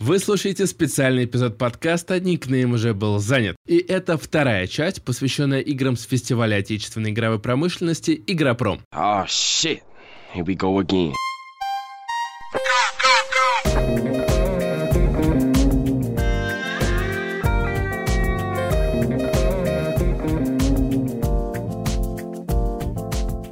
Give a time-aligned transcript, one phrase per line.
[0.00, 3.54] Вы слушаете специальный эпизод подкаста «Никнейм уже был занят».
[3.66, 8.80] И это вторая часть, посвященная играм с фестиваля отечественной игровой промышленности «Игропром».
[8.94, 9.82] Oh shit.
[10.34, 11.12] Here we go again.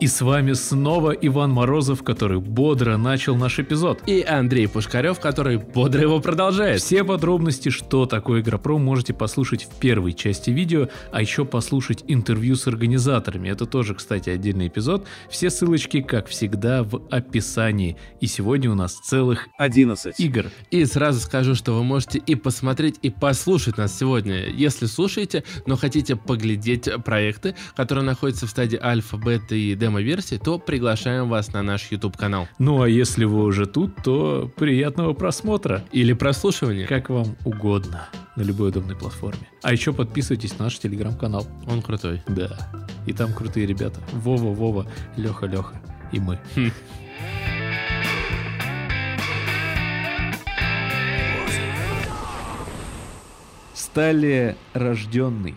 [0.09, 4.03] С вами снова Иван Морозов, который бодро начал наш эпизод.
[4.07, 6.81] И Андрей Пушкарев, который бодро его продолжает.
[6.81, 12.57] Все подробности, что такое Игропром, можете послушать в первой части видео, а еще послушать интервью
[12.57, 13.49] с организаторами.
[13.49, 15.07] Это тоже, кстати, отдельный эпизод.
[15.31, 17.97] Все ссылочки, как всегда, в описании.
[18.21, 20.47] И сегодня у нас целых 11 игр.
[20.71, 25.77] И сразу скажу, что вы можете и посмотреть, и послушать нас сегодня, если слушаете, но
[25.77, 31.63] хотите поглядеть проекты, которые находятся в стадии альфа, бета и демо-версии, то приглашаем вас на
[31.63, 32.49] наш YouTube-канал.
[32.59, 35.85] Ну а если вы уже тут, то приятного просмотра.
[35.93, 36.87] Или прослушивания.
[36.87, 38.09] Как вам угодно.
[38.37, 39.49] На любой удобной платформе.
[39.63, 41.47] А еще подписывайтесь на наш телеграм-канал.
[41.67, 42.23] Он крутой.
[42.29, 42.57] Да.
[43.07, 44.01] И там крутые ребята.
[44.13, 45.81] Вова, Вова, Леха, Леха.
[46.13, 46.39] И мы.
[53.75, 55.57] Стали рожденный.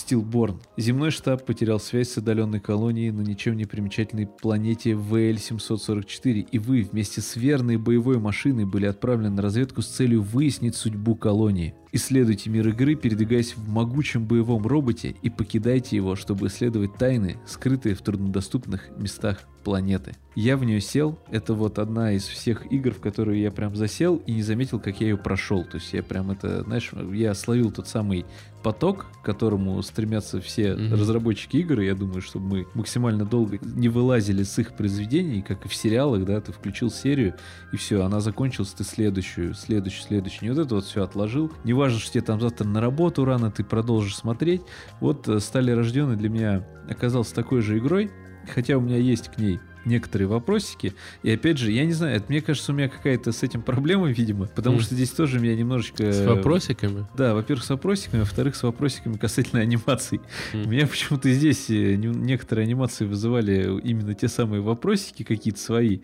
[0.00, 0.60] Стилборн.
[0.76, 6.82] Земной штаб потерял связь с отдаленной колонией на ничем не примечательной планете ВЛ-744, и вы
[6.82, 11.74] вместе с верной боевой машиной были отправлены на разведку с целью выяснить судьбу колонии.
[11.92, 17.94] Исследуйте мир игры, передвигаясь в могучем боевом роботе и покидайте его, чтобы исследовать тайны, скрытые
[17.94, 20.14] в труднодоступных местах планеты.
[20.36, 24.16] Я в нее сел, это вот одна из всех игр, в которые я прям засел
[24.26, 25.64] и не заметил, как я ее прошел.
[25.64, 28.24] То есть я прям это, знаешь, я словил тот самый
[28.62, 30.92] поток, к которому стремятся все Мгм.
[30.94, 35.66] разработчики игр, и я думаю, чтобы мы максимально долго не вылазили с их произведений, как
[35.66, 37.34] и в сериалах, да, ты включил серию,
[37.72, 40.48] и все, она закончилась, ты следующую, следующую, следующую.
[40.48, 41.52] Не вот это вот все отложил.
[41.64, 44.62] Не важно, что тебе там завтра на работу рано, ты продолжишь смотреть.
[45.00, 48.10] Вот э, «Стали рожденные» для меня оказался такой же игрой,
[48.54, 50.92] хотя у меня есть к ней некоторые вопросики.
[51.22, 54.08] И опять же, я не знаю, это, мне кажется, у меня какая-то с этим проблема,
[54.08, 54.84] видимо, потому Мгм.
[54.84, 56.12] что здесь тоже меня немножечко...
[56.12, 57.06] С вопросиками.
[57.16, 60.20] Да, во-первых, с вопросиками, во-вторых, с вопросиками касательно анимаций.
[60.52, 60.70] Мгм.
[60.70, 66.00] Меня почему-то здесь э, не- некоторые анимации вызывали именно те самые вопросики какие-то свои.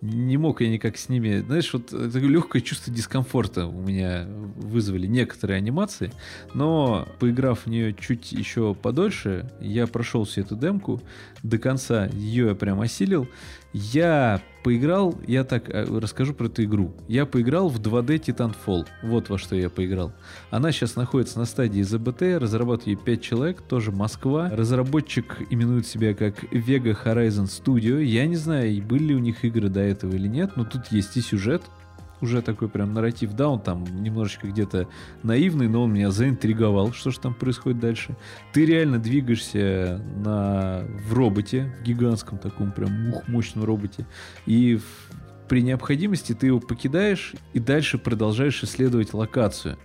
[0.00, 1.40] Не мог я никак с ними...
[1.40, 6.12] Знаешь, вот такое легкое чувство дискомфорта у меня вызвали некоторые анимации,
[6.54, 11.02] но поиграв в нее чуть еще подольше, я прошел всю эту демку
[11.42, 13.28] до конца, ее я прям осилил.
[13.72, 16.94] Я поиграл, я так э, расскажу про эту игру.
[17.06, 18.86] Я поиграл в 2D Titanfall.
[19.02, 20.12] Вот во что я поиграл.
[20.50, 24.48] Она сейчас находится на стадии ЗБТ, разрабатывает ее 5 человек, тоже Москва.
[24.50, 28.02] Разработчик именует себя как Vega Horizon Studio.
[28.02, 31.16] Я не знаю, были ли у них игры до этого или нет, но тут есть
[31.16, 31.62] и сюжет,
[32.20, 34.88] уже такой прям нарратив, да, он там немножечко где-то
[35.22, 38.16] наивный, но он меня заинтриговал, что же там происходит дальше.
[38.52, 44.06] Ты реально двигаешься на, в роботе, в гигантском таком прям мощном роботе,
[44.46, 44.80] и
[45.48, 49.78] при необходимости ты его покидаешь и дальше продолжаешь исследовать локацию.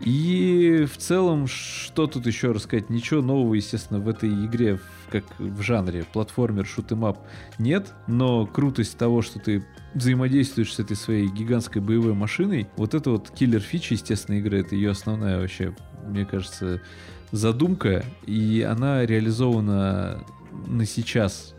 [0.00, 2.90] И в целом, что тут еще рассказать?
[2.90, 4.80] Ничего нового, естественно, в этой игре,
[5.10, 7.20] как в жанре платформер, шутемап
[7.58, 13.10] нет, но крутость того, что ты взаимодействуешь с этой своей гигантской боевой машиной, вот это
[13.10, 15.74] вот киллер фича, естественно, игры, это ее основная вообще,
[16.06, 16.80] мне кажется,
[17.30, 20.24] задумка, и она реализована
[20.66, 21.54] на сейчас,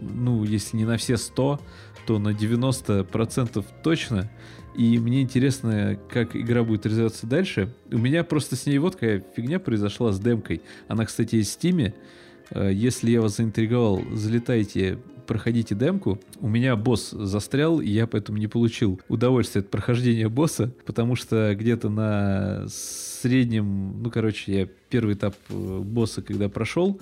[0.00, 1.60] ну, если не на все 100,
[2.06, 4.30] то на 90% точно.
[4.74, 7.74] И мне интересно, как игра будет развиваться дальше.
[7.90, 10.62] У меня просто с ней вот какая фигня произошла с демкой.
[10.86, 11.94] Она, кстати, есть в Стиме.
[12.50, 16.18] Э, Если я вас заинтриговал, залетайте, проходите демку.
[16.40, 21.54] У меня босс застрял, и я поэтому не получил удовольствия от прохождения босса, потому что
[21.54, 26.98] где-то на среднем, ну, короче, я первый этап э, босса, когда прошел,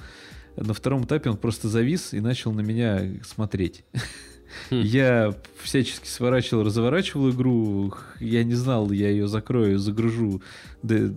[0.56, 3.84] на втором этапе он просто завис и начал на меня смотреть.
[4.70, 4.80] Хм.
[4.80, 7.92] Я всячески сворачивал, разворачивал игру.
[8.20, 10.42] Я не знал, я ее закрою, загружу,
[10.82, 11.12] да,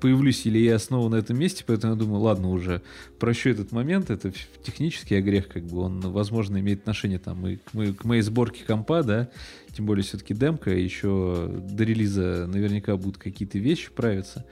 [0.00, 2.82] появлюсь или я снова на этом месте, поэтому я думаю, ладно, уже
[3.18, 4.32] прощу этот момент, это
[4.62, 8.64] технический грех, как бы он, возможно, имеет отношение там и к, мо- к моей сборке
[8.64, 9.28] компа, да,
[9.72, 14.44] тем более все-таки демка, еще до релиза наверняка будут какие-то вещи правиться.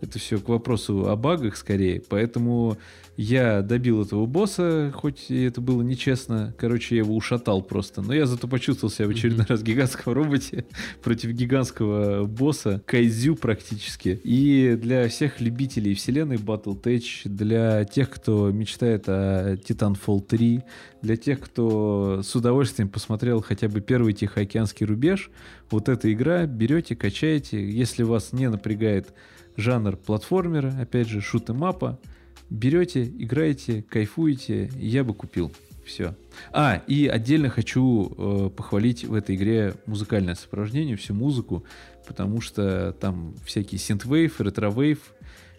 [0.00, 2.76] Это все к вопросу о багах скорее, поэтому
[3.16, 6.54] я добил этого босса, хоть и это было нечестно.
[6.56, 8.00] Короче, я его ушатал просто.
[8.00, 10.64] Но я зато почувствовал себя в очередной раз в гигантском роботе
[11.02, 14.20] против гигантского босса, кайдзю практически.
[14.24, 20.62] И для всех любителей вселенной Battletech, для тех, кто мечтает о Titanfall 3,
[21.02, 25.30] Для тех, кто с удовольствием посмотрел хотя бы первый Тихоокеанский рубеж,
[25.70, 27.68] вот эта игра берете, качаете.
[27.68, 29.12] Если вас не напрягает
[29.56, 31.98] жанр платформера, опять же, шут и мапа,
[32.52, 35.52] берете, играете, кайфуете, я бы купил.
[35.84, 36.14] Все.
[36.52, 41.64] А, и отдельно хочу э, похвалить в этой игре музыкальное сопровождение, всю музыку,
[42.06, 45.12] потому что там всякий синтвейв, ретровейв,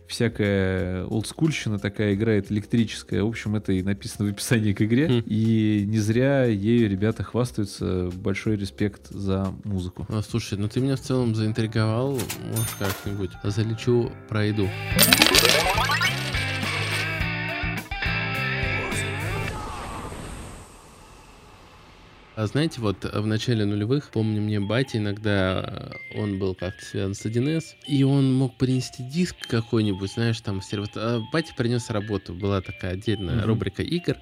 [0.08, 3.24] всякая олдскульщина такая играет электрическая.
[3.24, 5.08] В общем, это и написано в описании к игре.
[5.10, 5.24] Хм.
[5.26, 8.10] И не зря ею ребята хвастаются.
[8.14, 10.06] Большой респект за музыку.
[10.10, 12.20] А, слушай, ну ты меня в целом заинтриговал.
[12.50, 14.70] Может, как-нибудь залечу, пройду.
[22.36, 27.14] А знаете, вот в начале нулевых, помню, мне батя иногда, э, он был как-то связан
[27.14, 30.90] с 1С, и он мог принести диск какой-нибудь, знаешь, там, сервис.
[30.96, 33.46] А батя принес работу, была такая отдельная Мгм.
[33.46, 34.18] рубрика игр.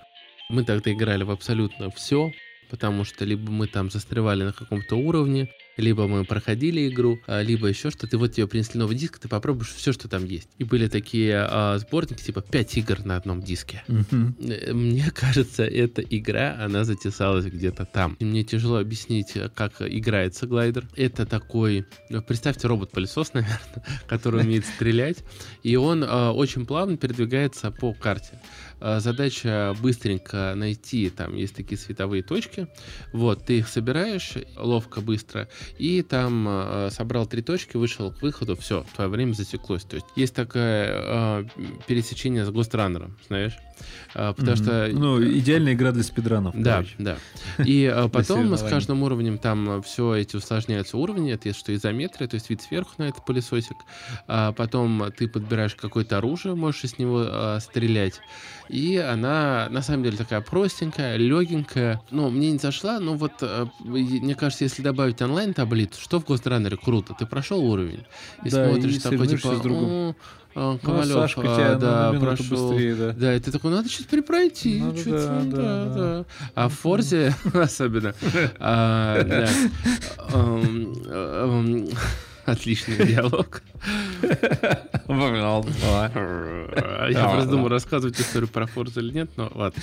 [0.50, 2.34] Мы тогда играли в абсолютно все,
[2.69, 5.48] потому что либо мы там застревали на каком-то уровне,
[5.78, 8.16] либо мы проходили игру, а, либо еще что-то.
[8.16, 10.50] И вот тебе принесли новый диск, ты попробуешь все, что там есть.
[10.58, 13.84] И были такие а, сборники, типа 5 игр на одном диске.
[13.88, 18.16] Э, Мне кажется, эта игра, она затесалась где-то там.
[18.20, 20.88] И мне тяжело объяснить, э, как играется глайдер.
[20.96, 25.18] Это такой, ну, представьте, робот-пылесос, наверное, который умеет стрелять.
[25.64, 28.40] И он э, очень плавно передвигается по карте.
[28.81, 32.68] Э, Задача быстренько найти, там есть такие световые точки.
[33.13, 35.48] Вот, ты их собираешь ловко, быстро,
[35.78, 39.83] и там э, собрал три точки, вышел к выходу, все, твое время засеклось.
[39.83, 41.45] То есть есть такое э,
[41.88, 43.57] пересечение с Гостранером, знаешь?
[44.13, 44.63] Э, Потому Мгм.
[44.63, 46.54] что Ну, идеальная игра для спидранов.
[46.56, 46.95] да, короче.
[47.00, 47.18] да.
[47.63, 51.31] И э, потом с каждым уровнем там все эти усложняются уровни.
[51.31, 53.78] Это что изометрия, то есть вид сверху на этот пылесосик.
[54.28, 58.19] А потом ты подбираешь какое-то оружие, можешь из него э, стрелять.
[58.69, 62.01] И она на самом деле такая простенькая, легенькая.
[62.12, 66.77] Ну, мне не зашла, но вот э, мне кажется, если добавить онлайн-таблицу, что в Гостранере
[66.77, 68.06] круто, ты прошел уровень
[68.45, 70.16] и Да, смотришь и такой типа,
[70.53, 70.56] с другом.
[70.56, 72.69] «О, а, Ну, а Сашка а, тебя да, на прошел.
[72.69, 73.12] быстрее, да.
[73.13, 74.81] Да, и ты такой, надо что-то перепройти.
[74.81, 75.48] Надо, чё-то, да,
[75.86, 76.25] да, да.
[76.56, 78.13] А в Форзе особенно.
[82.51, 83.62] а, Отличный диалог.
[87.09, 89.81] Я просто думаю, рассказывать историю про Форзу или нет, но ладно.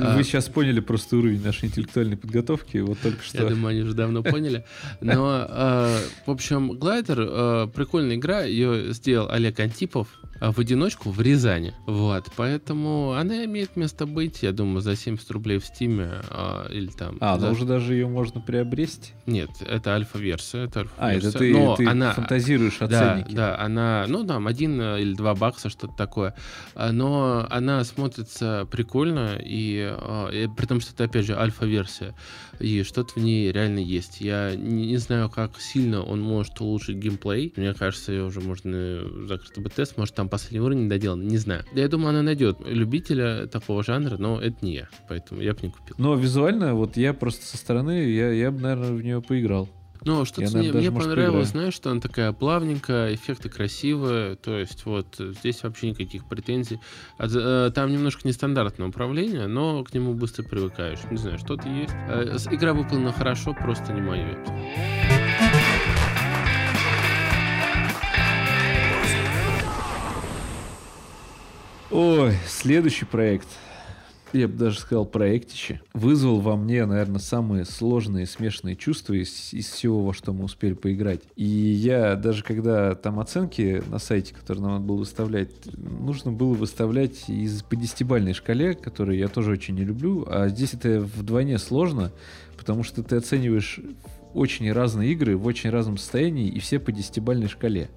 [0.00, 0.16] А.
[0.16, 2.78] Вы сейчас поняли просто уровень нашей интеллектуальной подготовки.
[2.78, 3.48] Вот только Я что.
[3.48, 4.64] думаю, они уже давно поняли.
[5.00, 8.42] Но, э, в общем, Глайдер э, прикольная игра.
[8.42, 10.08] Ее сделал Олег Антипов
[10.40, 11.74] в одиночку в Рязани.
[11.86, 16.88] Вот, поэтому она имеет место быть, я думаю, за 70 рублей в Стиме а, или
[16.88, 17.16] там.
[17.20, 19.12] А, за- ну уже даже ее можно приобрести.
[19.26, 20.64] Нет, это альфа-версия.
[20.64, 21.28] Это А, альфа-версия.
[21.28, 23.34] это ты, Но ты она, фантазируешь о да, ценнике.
[23.36, 26.34] да, она, ну там один э, или два бакса, что-то такое.
[26.74, 32.14] А, Но она смотрится прикольно, и, э, и при том, что это опять же альфа-версия,
[32.60, 34.20] и что-то в ней реально есть.
[34.20, 37.52] Я не, не знаю, как сильно он может улучшить геймплей.
[37.56, 41.64] Мне кажется, ее уже можно закрытый бета-тест, может там последний уровень доделан, не знаю.
[41.74, 45.70] Я думаю, она найдет любителя такого жанра, но это не я, поэтому я бы не
[45.70, 45.94] купил.
[45.98, 49.68] Но визуально, вот я просто со стороны, я, я бы, наверное, в нее поиграл.
[50.06, 51.46] Ну, что-то мне, мне может, понравилось, поиграю.
[51.46, 56.78] знаешь, что она такая плавненькая, эффекты красивые, то есть вот здесь вообще никаких претензий.
[57.16, 60.98] А за- э, Там немножко нестандартное управление, но к нему быстро привыкаешь.
[61.10, 61.94] Не знаю, что-то есть.
[62.08, 64.36] Э, Игра выполнена хорошо, просто не мое
[71.96, 73.46] Ой, следующий проект.
[74.32, 75.80] Я бы даже сказал проектище.
[75.92, 80.72] Вызвал во мне, наверное, самые сложные смешанные чувства из, из всего, во что мы успели
[80.72, 81.20] поиграть.
[81.36, 86.54] И я даже когда там оценки на сайте, который нам надо было выставлять, нужно было
[86.54, 90.26] выставлять из по десятибальной шкале, которую я тоже очень не люблю.
[90.28, 92.10] А здесь это вдвойне сложно,
[92.56, 93.78] потому что ты оцениваешь
[94.32, 97.88] очень разные игры в очень разном состоянии и все по десятибальной шкале.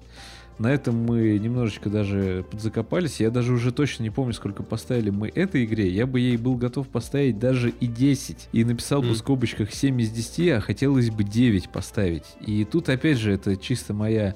[0.58, 3.20] На этом мы немножечко даже подзакопались.
[3.20, 5.88] Я даже уже точно не помню, сколько поставили мы этой игре.
[5.88, 8.48] Я бы ей был готов поставить даже и 10.
[8.52, 9.14] И написал бы Мгм.
[9.14, 12.24] в скобочках 7 из 10, а хотелось бы 9 поставить.
[12.44, 14.34] И тут, опять же, это чисто моя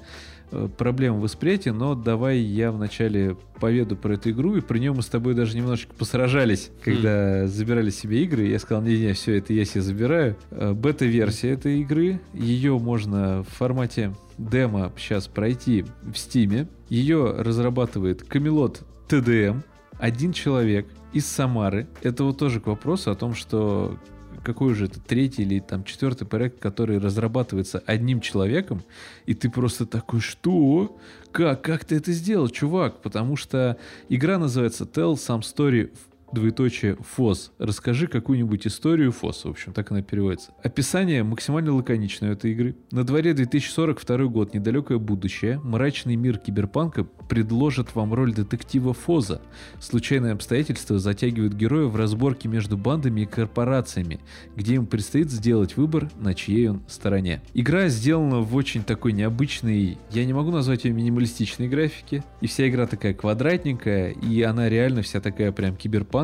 [0.55, 5.01] э, проблема восприятия, но давай я вначале поведу про эту игру, и про нее мы
[5.01, 8.45] с тобой даже немножечко посражались, когда забирали себе игры.
[8.47, 10.35] Я сказал, не-не, все, это я себе забираю.
[10.51, 16.67] Э, Бета-версия этой игры, ее можно в формате демо сейчас пройти в Стиме.
[16.89, 19.61] Ее разрабатывает Камелот ТДМ,
[19.99, 21.87] один человек из Самары.
[22.01, 23.97] Это вот тоже к вопросу о том, что
[24.43, 28.83] какой же это третий или там четвертый проект, который разрабатывается одним человеком,
[29.25, 30.97] и ты просто такой, что?
[31.31, 31.61] Как?
[31.61, 33.01] Как ты это сделал, чувак?
[33.01, 33.77] Потому что
[34.09, 35.91] игра называется Tell Some Story
[36.33, 37.51] двоеточие ФОС.
[37.59, 39.45] Расскажи какую-нибудь историю ФОС.
[39.45, 40.51] В общем, так она переводится.
[40.63, 42.75] Описание максимально лаконичное этой игры.
[42.91, 45.59] На дворе 2042 год, недалекое будущее.
[45.63, 49.41] Мрачный мир киберпанка предложит вам роль детектива ФОЗа.
[49.79, 54.19] Случайные обстоятельства затягивают героя в разборки между бандами и корпорациями,
[54.55, 57.41] где им предстоит сделать выбор, на чьей он стороне.
[57.53, 62.23] Игра сделана в очень такой необычной, я не могу назвать ее минималистичной графике.
[62.41, 65.75] И вся игра такая квадратненькая, и она реально вся такая прям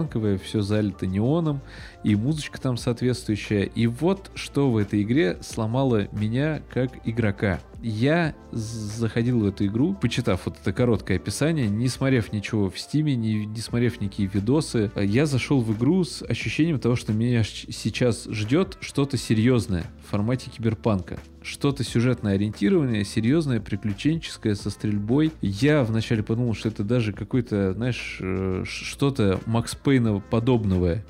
[0.08, 1.62] киберпанковая, все залито неоном,
[2.04, 3.64] и музычка там соответствующая.
[3.64, 7.60] И вот что в этой игре сломало меня как игрока.
[7.82, 13.16] Я заходил в эту игру, почитав вот это короткое описание, не смотрев ничего в стиме,
[13.16, 18.26] не, не смотрев никакие видосы, я зашел в игру с ощущением того, что меня сейчас
[18.26, 21.20] ждет что-то серьезное в формате киберпанка.
[21.42, 25.32] Что-то сюжетно ориентированное, серьезное, приключенческое, со стрельбой.
[25.42, 31.02] Я вначале подумал, что это даже какой-то, знаешь, э, что-то Макс Пейна подобного.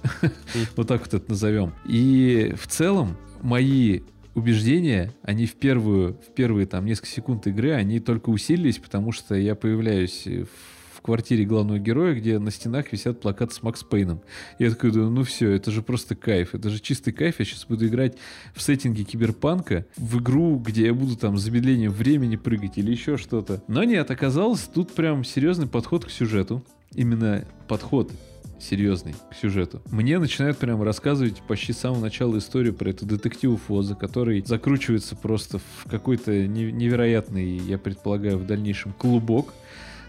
[0.80, 1.74] Вот так вот это назовем.
[1.86, 4.00] И в целом мои
[4.34, 9.36] убеждения, они в первую, в первые там несколько секунд игры, они только усилились, потому что
[9.36, 14.22] я появляюсь в квартире главного героя, где на стенах висят плакаты с Макс Пейном.
[14.58, 17.66] Я такой думаю, ну все, это же просто кайф, это же чистый кайф, я сейчас
[17.66, 18.16] буду играть
[18.56, 23.62] в сеттинге киберпанка, в игру, где я буду там замедлением времени прыгать или еще что-то.
[23.68, 26.64] Но нет, оказалось, тут прям серьезный подход к сюжету.
[26.96, 28.14] Именно подход
[28.60, 29.82] серьезный к сюжету.
[29.92, 35.16] Мне начинают прям рассказывать почти с самого начала историю про эту детективу Фоза, который закручивается
[35.16, 39.54] просто в какой-то невероятный, я предполагаю, в дальнейшем клубок.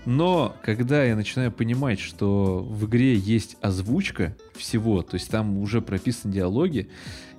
[0.06, 5.82] Но когда я начинаю понимать, что в игре есть озвучка всего, то есть там уже
[5.82, 6.88] прописаны диалоги,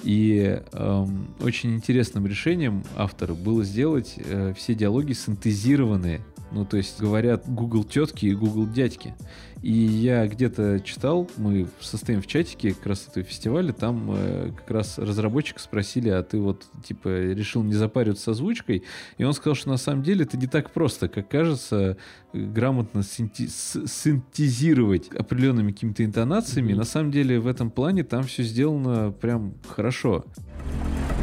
[0.04, 6.22] и эм, очень интересным решением автора было сделать э, все диалоги синтезированные.
[6.52, 9.14] Ну, то есть говорят Google тетки и Google дядьки.
[9.62, 15.60] И я где-то читал, мы состоим в чатике этого фестиваля, там э, как раз разработчик
[15.60, 18.84] спросили, а ты вот типа решил не запариваться с озвучкой?
[19.20, 21.98] И он сказал, что на самом деле это не так просто, как кажется,
[22.34, 26.74] грамотно синтезировать определенными какими-то интонациями.
[26.74, 26.78] Mm-hmm.
[26.78, 30.26] На самом деле в этом плане там все сделано прям хорошо.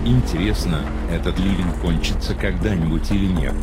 [0.05, 3.55] Интересно, этот ливень кончится когда-нибудь или нет?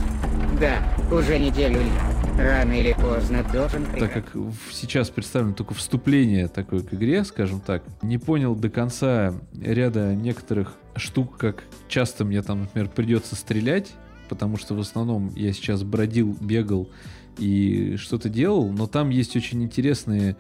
[0.59, 1.91] Да, уже неделю ли.
[2.37, 4.35] Рано или поздно должен Так как
[4.71, 10.73] сейчас представлено только вступление такое к игре, скажем так, не понял до конца ряда некоторых
[10.97, 13.93] штук, как часто мне там, например, придется стрелять,
[14.27, 16.89] потому что в основном я сейчас бродил, бегал
[17.37, 20.37] и что-то делал, но там есть очень интересные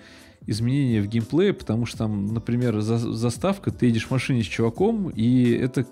[0.47, 5.09] изменения в геймплее, потому что там, например, за заставка, ты едешь в машине с чуваком,
[5.09, 5.85] и это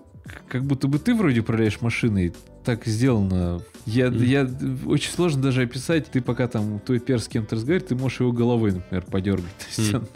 [0.48, 2.34] как будто бы ты вроде управляешь машиной,
[2.64, 3.62] так сделано.
[3.86, 4.26] Я, mm.
[4.26, 4.50] я
[4.86, 6.08] очень сложно даже описать.
[6.08, 9.58] Ты пока там твой перс с кем-то разговаривает, ты можешь его головой, например, подергать.
[9.58, 9.98] То есть mm.
[9.98, 10.08] он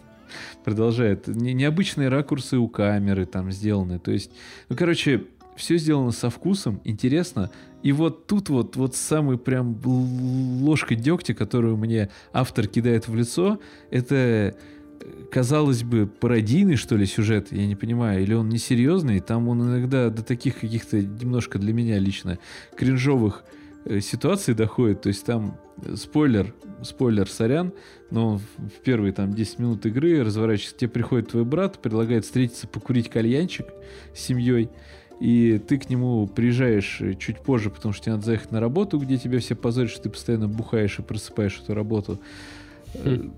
[0.63, 1.27] продолжает.
[1.27, 3.99] Не, необычные ракурсы у камеры там сделаны.
[3.99, 4.31] То есть,
[4.69, 5.25] ну, короче,
[5.57, 7.51] все сделано со вкусом, интересно.
[7.83, 13.59] И вот тут вот, вот самый прям ложка дегтя, которую мне автор кидает в лицо,
[13.91, 14.55] это
[15.31, 20.09] казалось бы, пародийный, что ли, сюжет, я не понимаю, или он несерьезный, там он иногда
[20.09, 22.39] до таких каких-то немножко для меня лично
[22.75, 23.43] кринжовых
[23.85, 27.73] э, ситуаций доходит, то есть там э, спойлер, спойлер, сорян,
[28.09, 33.09] но в первые там 10 минут игры разворачивается, тебе приходит твой брат, предлагает встретиться, покурить
[33.09, 33.67] кальянчик
[34.15, 34.69] с семьей,
[35.19, 38.97] и ты к нему приезжаешь э, чуть позже, потому что тебе надо заехать на работу,
[38.99, 42.19] где тебя все позорят, что ты постоянно бухаешь и просыпаешь эту работу.
[42.93, 43.31] Mm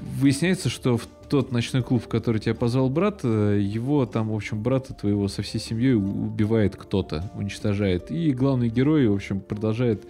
[0.00, 4.34] выясняется, что в тот ночной клуб, в который тебя позвал брат, э, его там, в
[4.34, 8.10] общем, брата твоего со всей семьей убивает кто-то, уничтожает.
[8.10, 10.04] И главный герой, в общем, продолжает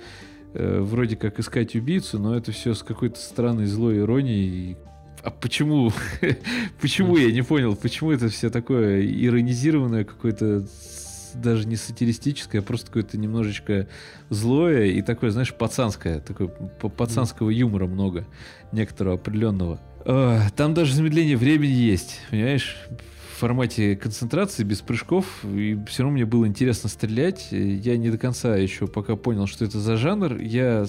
[0.54, 4.76] э, вроде как искать убийцу, но это все с какой-то странной злой иронией.
[5.22, 5.92] А почему?
[6.80, 7.76] почему я не понял?
[7.76, 10.64] Почему это все такое иронизированное, какое-то
[11.34, 13.86] даже не сатиристическое, а просто какое-то немножечко
[14.30, 18.26] злое и такое, знаешь, пацанское, такое пацанского юмора много,
[18.72, 19.80] некоторого определенного.
[20.04, 22.76] Там даже замедление времени есть, понимаешь?
[23.34, 27.48] В формате концентрации, без прыжков, и все равно мне было интересно стрелять.
[27.50, 30.38] Я не до конца еще пока понял, что это за жанр.
[30.40, 30.86] Я,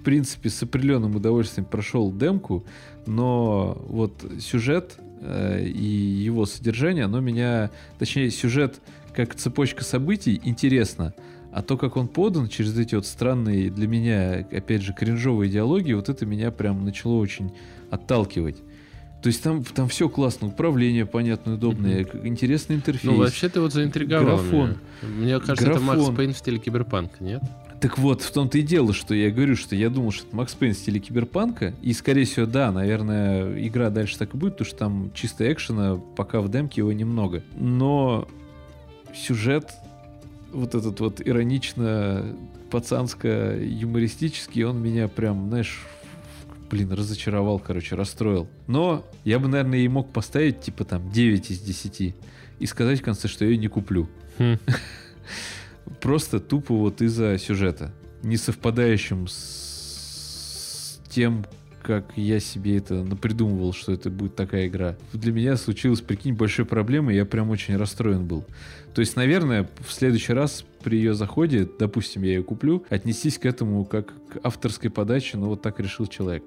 [0.00, 2.64] в принципе, с определенным удовольствием прошел демку,
[3.06, 8.80] но вот сюжет э, и его содержание, оно меня, точнее, сюжет
[9.14, 11.12] как цепочка событий интересно,
[11.52, 15.92] а то, как он подан через эти вот странные для меня, опять же, кринжовые диалоги,
[15.92, 17.52] вот это меня прям начало очень
[17.90, 18.56] отталкивать.
[19.22, 22.26] То есть там, там все классно, управление понятное, удобное, mm-hmm.
[22.26, 23.04] интересный интерфейс.
[23.04, 24.78] Ну, вообще ты вот заинтриговал Графон.
[25.02, 25.12] Меня.
[25.12, 25.90] Мне кажется, Графон.
[25.90, 27.42] это Макс Пейн в стиле киберпанка, нет?
[27.80, 30.54] Так вот, в том-то и дело, что я говорю, что я думал, что это Макс
[30.54, 31.72] Пейн в стиле киберпанка.
[31.80, 35.98] И, скорее всего, да, наверное, игра дальше так и будет, потому что там чисто экшена,
[36.14, 37.42] пока в демке его немного.
[37.56, 38.28] Но
[39.14, 39.70] сюжет
[40.52, 42.36] вот этот вот иронично
[42.70, 45.86] пацанско-юмористический, он меня прям, знаешь,
[46.70, 48.46] блин, разочаровал, короче, расстроил.
[48.66, 52.14] Но я бы, наверное, и мог поставить, типа, там, 9 из 10
[52.58, 54.06] и сказать в конце, что я ее не куплю.
[54.38, 54.58] Хм.
[56.00, 57.92] Просто тупо вот из-за сюжета,
[58.22, 61.44] не совпадающим с тем,
[61.82, 64.96] как я себе это напридумывал, что это будет такая игра.
[65.12, 68.44] Для меня случилась, прикинь, большой проблемой, я прям очень расстроен был.
[68.94, 73.46] То есть, наверное, в следующий раз при ее заходе, допустим, я ее куплю, отнестись к
[73.46, 76.44] этому как к авторской подаче, но вот так решил человек.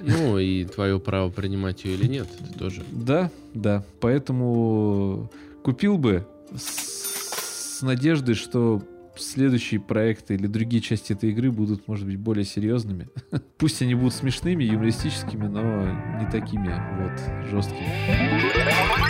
[0.00, 2.82] Ну, и твое право принимать ее или нет, это тоже.
[2.90, 3.84] Да, да.
[4.00, 5.30] Поэтому
[5.62, 6.99] купил бы с,
[7.80, 8.82] с надеждой, что
[9.16, 13.08] следующие проекты или другие части этой игры будут, может быть, более серьезными.
[13.56, 15.86] Пусть они будут смешными, юмористическими, но
[16.20, 16.68] не такими
[17.00, 19.00] вот жесткими.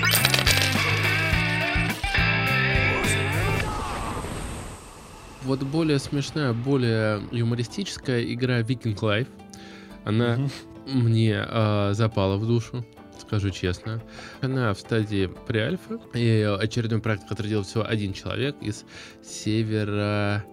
[5.42, 9.26] Вот более смешная, более юмористическая игра Viking Life.
[10.04, 10.50] Она Мгм.
[11.08, 12.84] мне а, запала в душу,
[13.20, 14.02] скажу честно.
[14.40, 16.00] Она в стадии преальфа.
[16.14, 18.84] И очередной проект, который делал всего один человек из
[19.22, 20.44] севера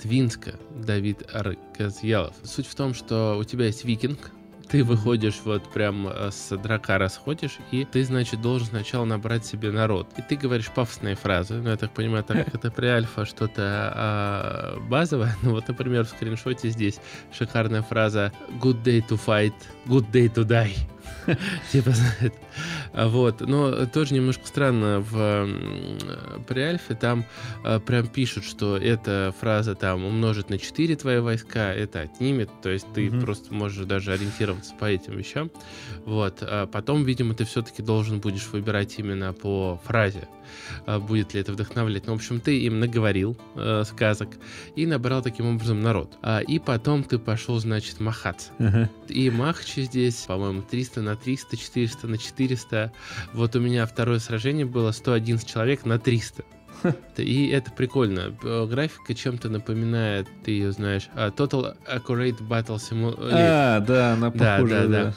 [0.00, 2.34] Твинска, Давид Арказьялов.
[2.42, 4.32] Суть в том, что у тебя есть викинг,
[4.68, 9.70] ты выходишь вот прям э, с дракара сходишь, и ты, значит, должен сначала набрать себе
[9.70, 10.08] народ.
[10.16, 11.54] И ты говоришь пафосные фразы.
[11.54, 15.36] Ну, я так понимаю, так как это преальфа что-то а, базовое.
[15.42, 16.98] Ну, вот, например, в скриншоте здесь
[17.32, 19.54] шикарная фраза «Good day to fight,
[19.86, 20.74] good day to die».
[21.72, 21.92] Типа,
[22.92, 23.40] Вот.
[23.40, 25.48] Но тоже немножко странно в
[26.46, 27.24] при Альфе там
[27.64, 32.70] э, прям пишут, что эта фраза там умножит на 4 твои войска, это отнимет, то
[32.70, 35.50] есть ты просто можешь даже ориентироваться по этим вещам.
[36.04, 36.38] Вот.
[36.42, 40.28] А потом, видимо, ты все-таки должен будешь выбирать именно по фразе,
[40.86, 42.06] а, будет ли это вдохновлять.
[42.06, 44.28] Ну, в общем, ты им наговорил э, сказок
[44.76, 46.16] и набрал таким образом народ.
[46.22, 48.50] А, и потом ты пошел, значит, махаться.
[48.58, 48.90] Ага.
[49.08, 52.92] И махчи здесь, по-моему, 300 на 300, 400 на 400.
[53.32, 56.44] Вот у меня второе сражение было 111 человек на 300.
[57.16, 58.36] И это прикольно.
[58.42, 63.30] Э, Графика чем-то напоминает, ты ее знаешь, а, Total Accurate Battle Simulator.
[63.32, 65.04] А, да, она похожа, да, да.
[65.04, 65.14] да.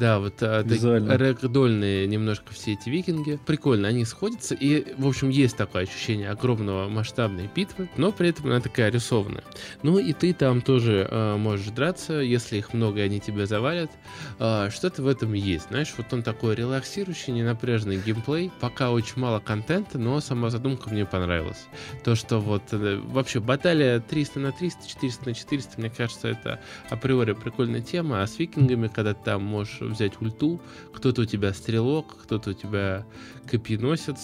[0.00, 3.38] Да, вот а, рэгдольные немножко все эти викинги.
[3.44, 8.46] Прикольно, они сходятся, и, в общем, есть такое ощущение огромного масштабной битвы, но при этом
[8.46, 9.44] она такая рисованная.
[9.82, 13.90] Ну и ты там тоже а, можешь драться, если их много, и они тебя завалят.
[14.38, 18.50] А, что-то в этом есть, знаешь, вот он такой релаксирующий, ненапряженный геймплей.
[18.58, 21.66] Пока очень мало контента, но сама задумка мне понравилась.
[22.04, 26.58] То, что вот э, вообще баталия 300 на 300, 400 на 400, мне кажется, это
[26.88, 30.60] априори прикольная тема, а с викингами, когда ты там можешь взять ульту,
[30.92, 33.06] кто-то у тебя стрелок, кто-то у тебя
[33.46, 34.18] копьеносец,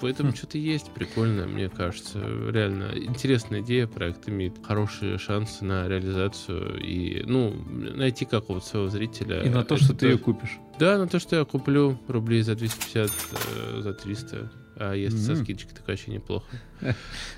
[0.00, 0.34] в этом Хм.
[0.34, 2.18] что-то есть прикольное, мне кажется.
[2.50, 9.42] Реально интересная идея, проект имеет хорошие шансы на реализацию и, ну, найти какого-то своего зрителя.
[9.42, 10.58] И на то, Это что ты ее купишь.
[10.78, 14.50] Да, на то, что я куплю рублей за 250, э, за 300.
[14.76, 16.46] А если со скидочкой, так вообще неплохо.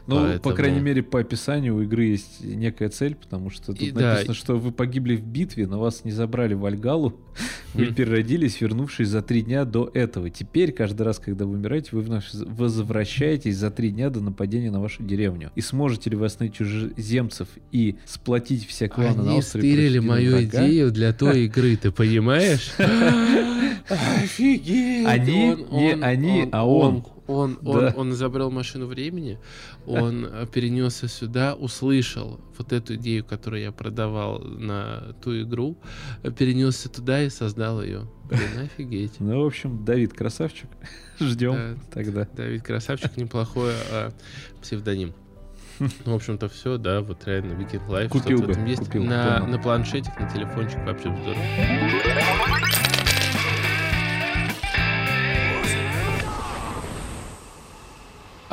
[0.07, 3.81] Ну, по Поэтому- крайней мере, по описанию у игры есть некая цель, потому что тут
[3.81, 7.15] И да, написано, и- что вы погибли в битве, но вас не забрали в Альгалу.
[7.75, 7.95] Вы Хм.
[7.95, 10.31] переродились, вернувшись за три дня до этого.
[10.31, 14.81] Теперь, каждый раз, когда вы умираете, вы вновь возвращаетесь за три дня до нападения на
[14.81, 15.51] вашу деревню.
[15.57, 20.33] И сможете ли вы остановить чужеземцев и сплотить все кланы на Они острове стырили мою
[20.37, 20.45] врага?
[20.69, 22.71] идею для той игры, ты понимаешь?
[23.89, 25.07] Офигеть!
[25.07, 25.57] Они?
[25.71, 27.05] Не они, а он.
[27.27, 27.71] Он, Да.
[27.71, 29.34] он, он изобрел машину времени,
[29.87, 35.77] он э, перенесся сюда, услышал вот эту идею, которую я продавал на ту игру,
[36.37, 38.09] перенесся туда и создал ее.
[38.29, 39.21] Блин, офигеть.
[39.21, 40.69] Ну, в общем, Давид красавчик.
[41.21, 41.75] Ждем Да.
[41.93, 42.29] тогда.
[42.35, 44.11] Давид Красавчик, неплохой а,
[44.61, 45.15] псевдоним.
[45.79, 48.09] Ну, в общем-то, все, да, вот реально Weekend Life.
[48.09, 48.85] Купил бы, есть.
[48.85, 52.84] купил, на, на планшетик, на телефончик вообще здорово.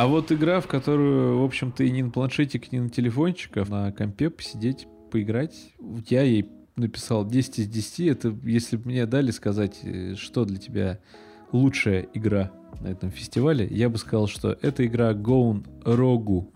[0.01, 3.65] А вот игра, в которую, в общем-то, и не на планшетик, не на телефончик, а
[3.65, 5.75] на компе посидеть, поиграть,
[6.09, 8.07] я ей написал 10 из 10.
[8.07, 10.99] Это если бы мне дали сказать, э, что для тебя
[11.51, 16.47] лучшая игра на этом фестивале, я бы сказал, что это игра Rogue.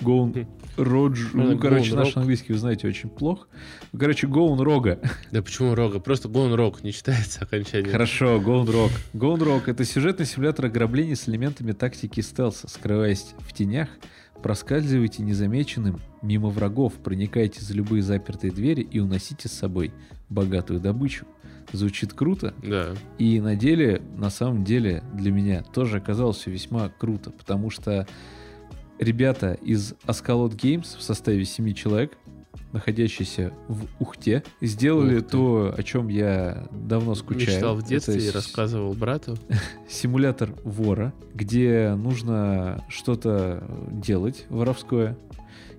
[0.00, 1.26] Gone Rogue.
[1.32, 3.48] Правильно, Ну, короче, наш английский, вы знаете, очень плох.
[3.92, 5.00] Ну, Короче, Gone Рога.
[5.30, 6.00] Да почему Рога?
[6.00, 7.92] Просто Gone Rock не читается окончание.
[7.92, 8.90] Хорошо, Gone Rock.
[9.12, 13.88] Gone Rock— это сюжетный симулятор ограблений с элементами тактики стелса, скрываясь в тенях,
[14.42, 19.92] Проскальзывайте незамеченным мимо врагов, проникайте за любые запертые двери и уносите с собой
[20.30, 21.26] богатую добычу.
[21.72, 22.88] Звучит круто, Да.
[23.18, 28.06] и на деле, на самом деле, для меня тоже оказалось все весьма круто, потому что
[28.98, 32.18] ребята из Ascalot Games в составе 7 человек,
[32.72, 35.28] находящиеся в Ухте, сделали Ух ты.
[35.30, 37.48] то, о чем я давно скучаю.
[37.54, 39.36] Мечтал в детстве Это и рассказывал брату.
[39.88, 45.16] симулятор вора, где нужно что-то делать воровское.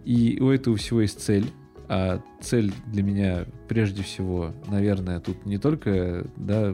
[0.03, 1.45] И у этого всего есть цель.
[1.93, 6.73] А цель для меня прежде всего, наверное, тут не только да,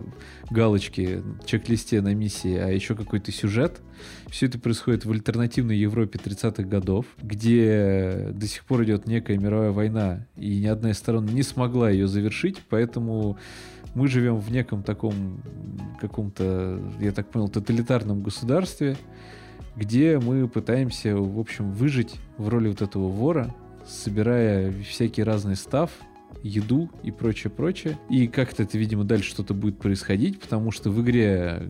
[0.52, 3.82] галочки, чек-листе на миссии, а еще какой-то сюжет.
[4.30, 9.72] Все это происходит в альтернативной Европе 30-х годов, где до сих пор идет некая мировая
[9.72, 13.40] война, и ни одна из сторон не смогла ее завершить, поэтому
[13.96, 15.42] мы живем в неком таком
[16.00, 18.96] каком-то, я так понял, тоталитарном государстве,
[19.76, 23.56] где мы пытаемся, в общем, выжить в роли вот этого вора,
[23.88, 25.92] собирая всякий разный став,
[26.44, 27.98] еду и прочее, прочее.
[28.10, 31.68] И как-то это, видимо, дальше что-то будет происходить, потому что в игре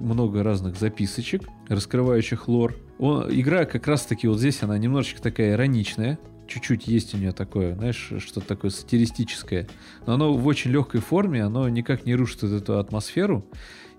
[0.00, 2.76] много разных записочек, раскрывающих лор.
[2.98, 7.74] О, игра как раз-таки вот здесь, она немножечко такая ироничная, чуть-чуть есть у нее такое,
[7.74, 9.66] знаешь, что-то такое сатиристическое.
[10.06, 13.44] Но оно в очень легкой форме, оно никак не рушит эту атмосферу.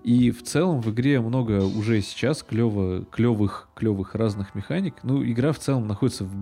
[0.04, 4.94] И в целом в игре много уже сейчас клево, клевых, клевых разных механик.
[5.02, 6.36] Ну, игра в целом находится в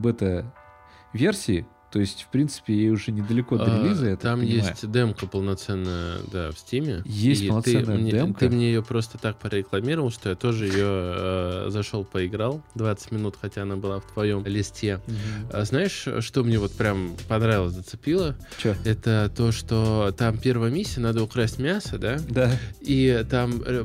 [1.15, 5.29] бета-версии, то есть, в принципе, ей уже недалеко до А, релиза, так Там есть демка
[5.29, 7.03] полноценная, да, в Стиме.
[7.05, 8.41] Есть И полноценная ты мне, демка?
[8.41, 13.37] Ты мне ее просто так порекламировал, что я тоже ее э, зашел, поиграл 20 минут,
[13.41, 14.99] хотя она была в твоем листе.
[15.07, 15.51] Мгм.
[15.53, 18.35] А знаешь, что мне вот прям понравилось, зацепило?
[18.61, 18.75] Чё?
[18.85, 22.19] Это то, что там первая миссия, надо украсть мясо, да?
[22.29, 22.51] Да.
[22.81, 23.85] И там э,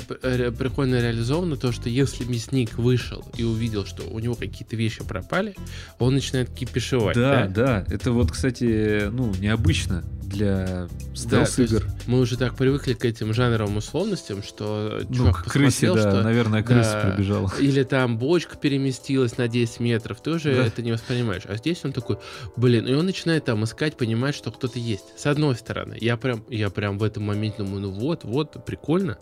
[0.57, 5.55] прикольно реализовано то, что если мясник вышел и увидел, что у него какие-то вещи пропали,
[5.99, 7.15] он начинает кипишевать.
[7.15, 10.87] Да, Да, да, это вот, кстати, ну, необычно для
[11.25, 11.83] Да, стелс-игр.
[11.85, 15.97] есть мы уже так привыкли к этим жанровым условностям, что ну, чувак к крысе, да,
[15.99, 17.51] что наверное, крыса да, пробежала.
[17.59, 20.65] Или там бочка переместилась на 10 метров, ты уже Да.
[20.67, 21.41] это не воспринимаешь.
[21.47, 22.17] А здесь он такой,
[22.55, 25.05] блин, и он начинает там искать, понимать, что кто-то есть.
[25.17, 29.17] С одной стороны, я прям, я прям в этом моменте думаю, ну вот, вот, прикольно.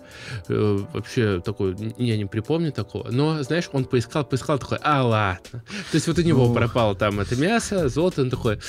[0.50, 3.10] Э, вообще такой, я не припомню такого.
[3.12, 5.64] Но, знаешь, он поискал, поискал, такой, а ладно.
[5.92, 6.54] То есть вот у него Ну.
[6.54, 8.60] пропало там это мясо, золото, он такой,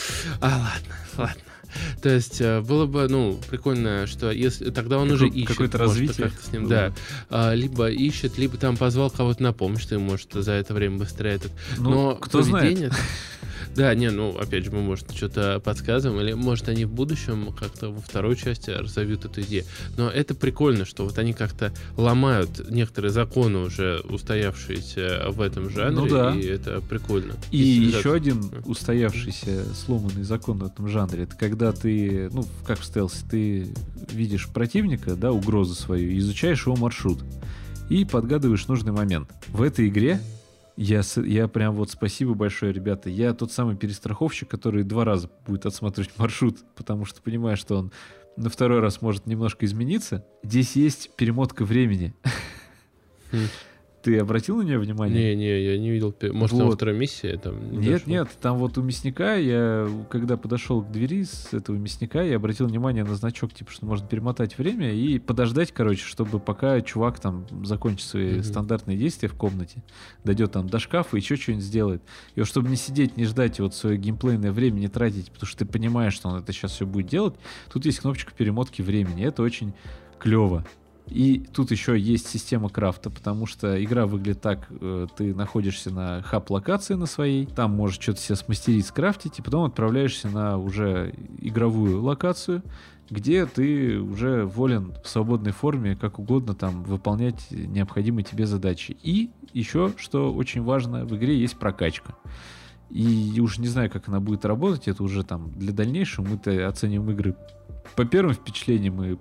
[0.41, 1.43] а ладно, ладно.
[2.01, 5.49] То есть э, было бы, ну, прикольно, что если тогда он уже Какое- ищет.
[5.49, 6.71] какое-то может, развитие как-то с ним, было.
[6.71, 6.93] да.
[7.29, 11.35] А, либо ищет, либо там позвал кого-то на помощь, ты может за это время быстрее
[11.35, 11.53] этот.
[11.77, 12.93] Ну, Но кто знает.
[13.77, 17.91] Да, не, ну, опять же, мы, может, что-то подсказываем, или, может, они в будущем как-то
[17.91, 19.65] во второй части разовьют эту идею.
[19.97, 25.95] Но это прикольно, что вот они как-то ломают некоторые законы, уже устоявшиеся в этом жанре,
[25.95, 26.35] Ну да.
[26.35, 27.35] и это прикольно.
[27.51, 32.85] И еще один устоявшийся сломанный закон в этом жанре, это когда ты, ну, как в
[32.85, 33.69] стелсе, ты
[34.13, 37.23] видишь противника, да, угрозу свою, изучаешь его маршрут
[37.89, 39.31] и подгадываешь нужный момент.
[39.49, 40.21] В этой игре
[40.79, 43.11] я, я прям вот спасибо большое, ребята.
[43.11, 47.93] Я тот самый перестраховщик, который два раза будет отсматривать маршрут, потому что понимаю, что он
[48.37, 50.25] на второй раз может немножко измениться.
[50.45, 52.15] Здесь есть перемотка времени.
[54.01, 55.35] Ты обратил на нее внимание?
[55.35, 56.15] Не, не, я не видел.
[56.33, 56.77] Может, там Вот.
[56.77, 58.09] вторая миссия там не Нет, дошел?
[58.09, 62.67] нет, там вот у мясника, я когда подошел к двери с этого мясника, я обратил
[62.69, 67.45] внимание на значок, типа, что можно перемотать время и подождать, короче, чтобы пока чувак там
[67.65, 68.43] закончит свои Мгм.
[68.45, 69.83] стандартные действия в комнате,
[70.23, 72.03] дойдет там до шкафа и еще что-нибудь сделает.
[72.37, 75.49] И вот чтобы не сидеть, не ждать, и вот свое геймплейное время не тратить, потому
[75.49, 77.35] что ты понимаешь, что он это сейчас все будет делать,
[77.73, 79.25] тут есть кнопочка перемотки времени.
[79.25, 79.73] Это очень
[80.21, 80.65] клево.
[81.11, 86.23] И тут еще есть система крафта, потому что игра выглядит так, э, ты находишься на
[86.23, 92.03] хаб-локации на своей, там можешь что-то себе смастерить, скрафтить, и потом отправляешься на уже игровую
[92.03, 92.63] локацию,
[93.11, 98.97] где ты уже волен в свободной форме, как угодно там выполнять необходимые тебе задачи.
[99.03, 102.15] И еще, что очень важно, в игре есть прокачка.
[102.91, 106.27] И уж не знаю, как она будет работать, это уже там для дальнейшего.
[106.27, 107.35] Мы-то оценим игры
[107.97, 109.17] по первым впечатлениям и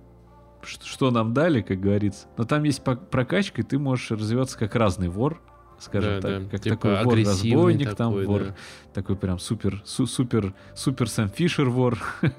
[0.64, 2.28] что нам дали, как говорится.
[2.38, 5.42] Но там есть прокачка, и ты можешь развиваться как разный вор,
[5.80, 6.50] скажем Да, так, да.
[6.50, 8.56] как Типа такой вор-разбойник, там такой, вор, да.
[8.94, 11.98] такой прям супер, су- супер, супер Сэм Фишер вор,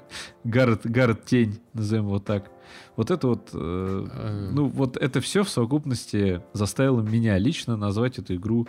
[0.43, 2.51] Гаррет, Гаррет Тень, назовем его так.
[2.95, 3.57] Вот это вот, э,
[4.11, 4.49] А.
[4.51, 8.67] ну вот это все в совокупности заставило меня лично назвать эту игру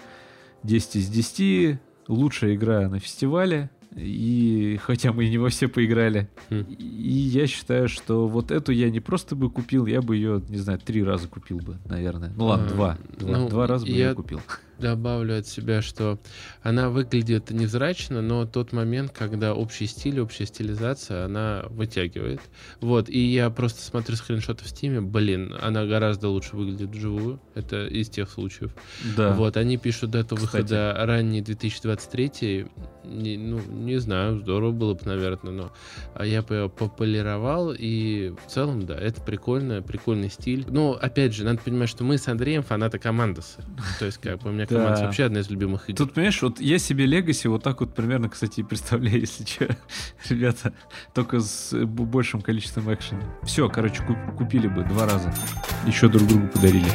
[0.62, 6.28] 10 из 10, лучшая игра на фестивале, и хотя мы не во все поиграли.
[6.48, 6.64] Хм.
[6.78, 10.58] И я считаю, что вот эту я не просто бы купил, я бы ее, не
[10.58, 12.32] знаю, три раза купил бы, наверное.
[12.36, 12.98] Ну ладно, А, два.
[13.18, 14.40] Два, ну, два раза бы я я- ее купил.
[14.80, 16.18] Добавлю от себя, что
[16.62, 22.40] она выглядит невзрачно, но тот момент, когда общий стиль, общая стилизация, она вытягивает.
[22.80, 27.40] Вот, и я просто смотрю скриншоты в стиме, блин, она гораздо лучше выглядит вживую.
[27.54, 28.74] Это из тех случаев.
[29.16, 29.34] Да.
[29.34, 30.62] Вот, они пишут дату Кстати.
[30.62, 32.66] выхода ранний 2023.
[33.04, 35.72] Не, ну, не знаю, здорово было бы, наверное, но
[36.14, 40.64] а я бы её пополировал, и в целом, да, это прикольно, прикольный стиль.
[40.68, 43.64] Но, опять же, надо понимать, что мы с Андреем фанаты Командоса.
[43.98, 45.04] То есть, как бы, у меня Да.
[45.04, 45.96] Вообще одна из любимых игр.
[45.98, 49.76] Тут, понимаешь, вот я себе Легаси вот так вот примерно, кстати, и представляю, если что,
[50.28, 50.72] ребята,
[51.14, 53.22] только с большим количеством экшена.
[53.42, 55.32] Все, короче, ку- купили бы два раза.
[55.86, 56.86] Еще друг другу подарили.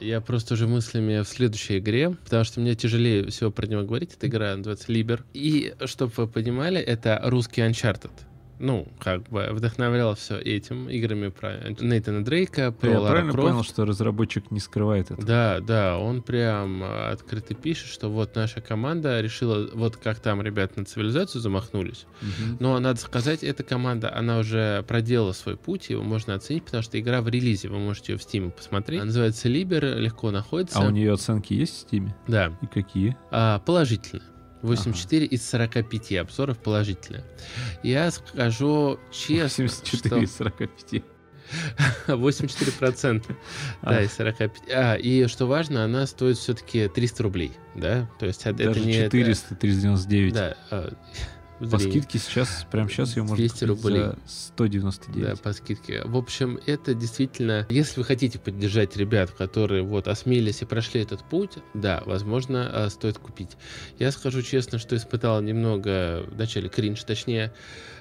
[0.00, 4.14] Я просто уже мыслями в следующей игре, потому что мне тяжелее всего про него говорить.
[4.14, 5.24] Эта игра называется Либер.
[5.34, 8.12] И, чтобы вы понимали, это русский Uncharted.
[8.58, 13.48] Ну, как бы вдохновлял все этим играми про Нейтана Дрейка, про Я Лара правильно Крофт.
[13.50, 15.24] понял, что разработчик не скрывает это?
[15.24, 20.42] Да, да, он прям э, открыто пишет, что вот наша команда решила, вот как там
[20.42, 22.06] ребята на цивилизацию замахнулись.
[22.20, 22.56] Мгм.
[22.60, 26.98] Но надо сказать, эта команда, она уже проделала свой путь, его можно оценить, потому что
[26.98, 28.98] игра в релизе, вы можете ее в Steam посмотреть.
[29.00, 30.78] Она называется Liber, легко находится.
[30.78, 32.14] А у нее оценки есть в Стиме?
[32.26, 33.16] Да, И какие?
[33.30, 34.24] а, положительная.
[34.62, 37.24] 84 из 45 обзоров положительные.
[37.82, 41.02] Я скажу честно, 74 из 45.
[42.06, 43.34] что 84 процента.
[43.82, 44.02] Да, А.
[44.02, 44.52] из 45.
[44.72, 48.08] А, и что важно, она стоит все-таки 300 рублей, да?
[48.18, 48.94] То есть это Даже не...
[48.94, 50.32] 400, 399.
[50.34, 50.56] Да,
[51.60, 54.00] а, По скидке сейчас, прямо сейчас ее можно 200 купить рублей.
[54.02, 55.22] за 199.
[55.22, 56.02] Да, по скидке.
[56.04, 61.22] В общем, это действительно, если вы хотите поддержать ребят, которые вот осмелились и прошли этот
[61.24, 63.56] путь, да, возможно, а, стоит купить.
[63.98, 67.52] Я скажу честно, что испытал немного вначале кринж, точнее,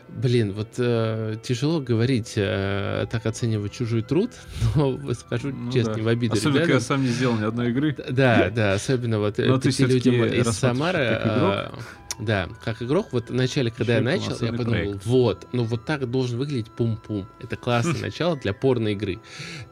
[0.10, 4.32] блин, вот э, тяжело говорить, э, так оценивать чужой труд,
[4.76, 6.02] но скажу Ну честно, да.
[6.04, 6.82] в обиду Особенно, когда ребятам.
[6.88, 7.96] сам не сделал ни одной игры.
[8.10, 11.00] Да, да, особенно вот Но э, всё-таки люди из Самары.
[11.24, 11.74] а,
[12.20, 15.06] Да, как игрок, вот вначале, когда я Ещё и начал, я подумал, проект.
[15.06, 17.28] вот, ну вот так должен выглядеть пум-пум.
[17.40, 19.20] Это классное начало для порно-игры.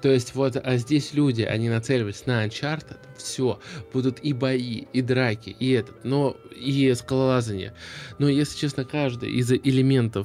[0.04, 3.60] То есть вот а здесь люди, они нацеливались на Uncharted, все,
[3.94, 7.74] будут и бои, и драки, и этот, но и скалолазание.
[8.20, 10.25] Но, если честно, каждый из элементов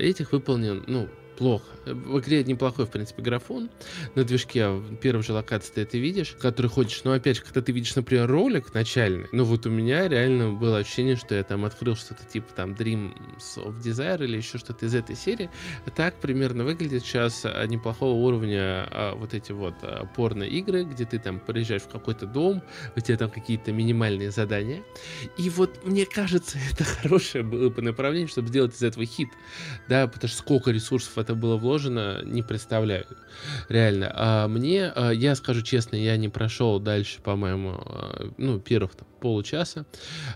[0.00, 1.75] этих выполнен, ну, плохо.
[1.86, 3.70] В игре неплохой, в принципе, графон.
[4.14, 7.02] На движке в первой же локации ты это видишь, в которой ходишь.
[7.04, 10.78] Но опять же, когда ты видишь, например, ролик начальный, ну вот у меня реально было
[10.78, 13.12] ощущение, что я там открыл что-то типа там Dreams
[13.56, 15.50] of Desire или еще что-то из этой серии.
[15.94, 21.18] Так примерно выглядит сейчас а, неплохого уровня а, вот эти вот а, порно-игры, где ты
[21.18, 22.62] там приезжаешь в какой-то дом,
[22.96, 24.82] у тебя там какие-то минимальные задания.
[25.38, 29.28] И вот мне кажется, это хорошее было бы направление, чтобы сделать из этого хит.
[29.88, 31.75] Да, потому что сколько ресурсов это было вложено,
[32.24, 33.06] не представляю.
[33.68, 34.10] Реально.
[34.14, 39.06] А мне, а, я скажу честно, я не прошел дальше, по-моему, а, ну, первых там,
[39.26, 39.86] получаса.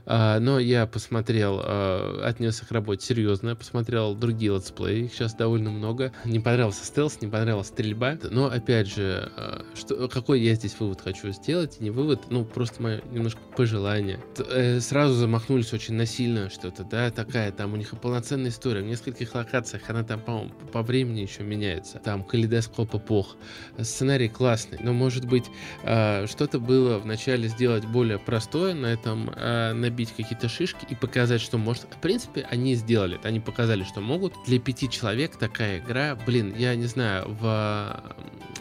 [0.05, 5.71] А, но я посмотрел, а, отнесся к работе серьезно, посмотрел другие летсплеи, их сейчас довольно
[5.71, 6.13] много.
[6.25, 8.19] Не понравился стелс, не понравилась стрельба.
[8.31, 11.81] Но, опять же, а, что, какой я здесь вывод хочу сделать?
[11.81, 14.19] Не вывод, ну, просто мое немножко пожелание.
[14.49, 18.83] Э, сразу замахнулись очень насильно что-то, да, такая, там у них полноценная история.
[18.83, 21.99] В нескольких локациях она там, по-моему, по времени еще меняется.
[21.99, 23.37] Там калейдоскоп эпох.
[23.81, 25.45] Сценарий классный, но, может быть,
[25.81, 31.59] что-то было вначале сделать более простое, на этом а, набить какие-то шишки и показать, что
[31.59, 31.85] может.
[31.85, 34.35] В принципе, они сделали это, они показали, что могут.
[34.47, 37.45] Для пяти человек такая игра, блин, я не знаю, в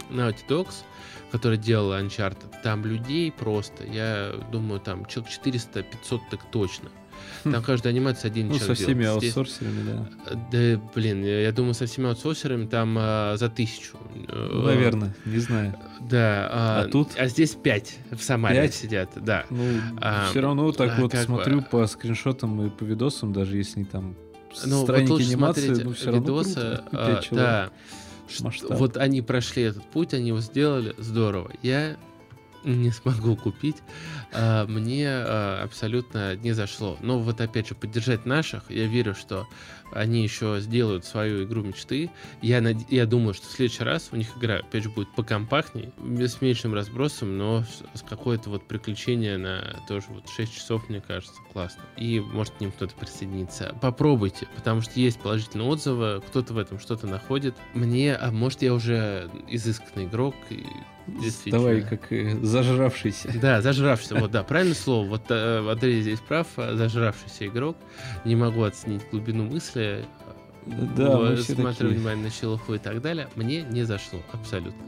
[0.09, 0.83] Naughty Dogs,
[1.31, 6.89] который делал Uncharted, там людей просто, я думаю, там человек 400-500 так точно.
[7.51, 9.23] Там каждая анимация один Ну, со человек всеми делает.
[9.23, 10.39] Аутсорсерами, да.
[10.51, 13.97] да, блин, я думаю, со всеми аутсорсерами там а, за тысячу.
[14.27, 15.75] Ну, наверное, не знаю.
[16.01, 16.49] Да.
[16.51, 17.09] А, А тут?
[17.17, 18.73] А здесь пять в Самаре Пять?
[18.73, 19.45] сидят, да.
[19.49, 19.63] Ну,
[20.01, 23.83] А, все равно так а, вот смотрю бы- по скриншотам и по видосам, даже если
[23.83, 24.15] там
[24.65, 26.87] Ну, вот странники лучше анимации, ну, все равно видосы, круто.
[26.91, 27.69] а, да.
[28.41, 28.77] Масштаб.
[28.77, 31.51] Вот они прошли этот путь, они его сделали, здорово.
[31.63, 31.97] Я
[32.63, 33.77] не смогу купить,
[34.31, 36.97] а, мне а, абсолютно не зашло.
[37.01, 39.47] Но вот опять же, поддержать наших, я верю, что
[39.91, 42.11] они еще сделают свою игру мечты.
[42.41, 45.91] Я, над- я думаю, что в следующий раз у них игра, опять же, будет покомпактней,
[45.99, 51.39] с меньшим разбросом, но с, какое-то вот приключение на тоже вот 6 часов, мне кажется,
[51.51, 51.83] классно.
[51.97, 53.75] И может к ним кто-то присоединиться.
[53.81, 57.55] Попробуйте, потому что есть положительные отзывы, кто-то в этом что-то находит.
[57.73, 60.65] Мне, а может, я уже изысканный игрок, и.
[61.51, 63.31] Давай, как э, зажравшийся.
[63.41, 65.07] Да, зажравшийся, вот да, правильное слово.
[65.07, 67.77] Вот э, Андрей здесь прав, э, зажравшийся игрок.
[68.25, 70.05] Не могу оценить глубину мысли.
[70.65, 74.83] Да, мы смотрю внимательно на Челуху и так далее, мне не зашло абсолютно.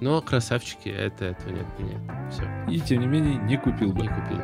[0.00, 2.32] Но красавчики, это этого не отменяет.
[2.32, 4.02] Все, И тем не менее не купил бы.
[4.02, 4.38] не купил.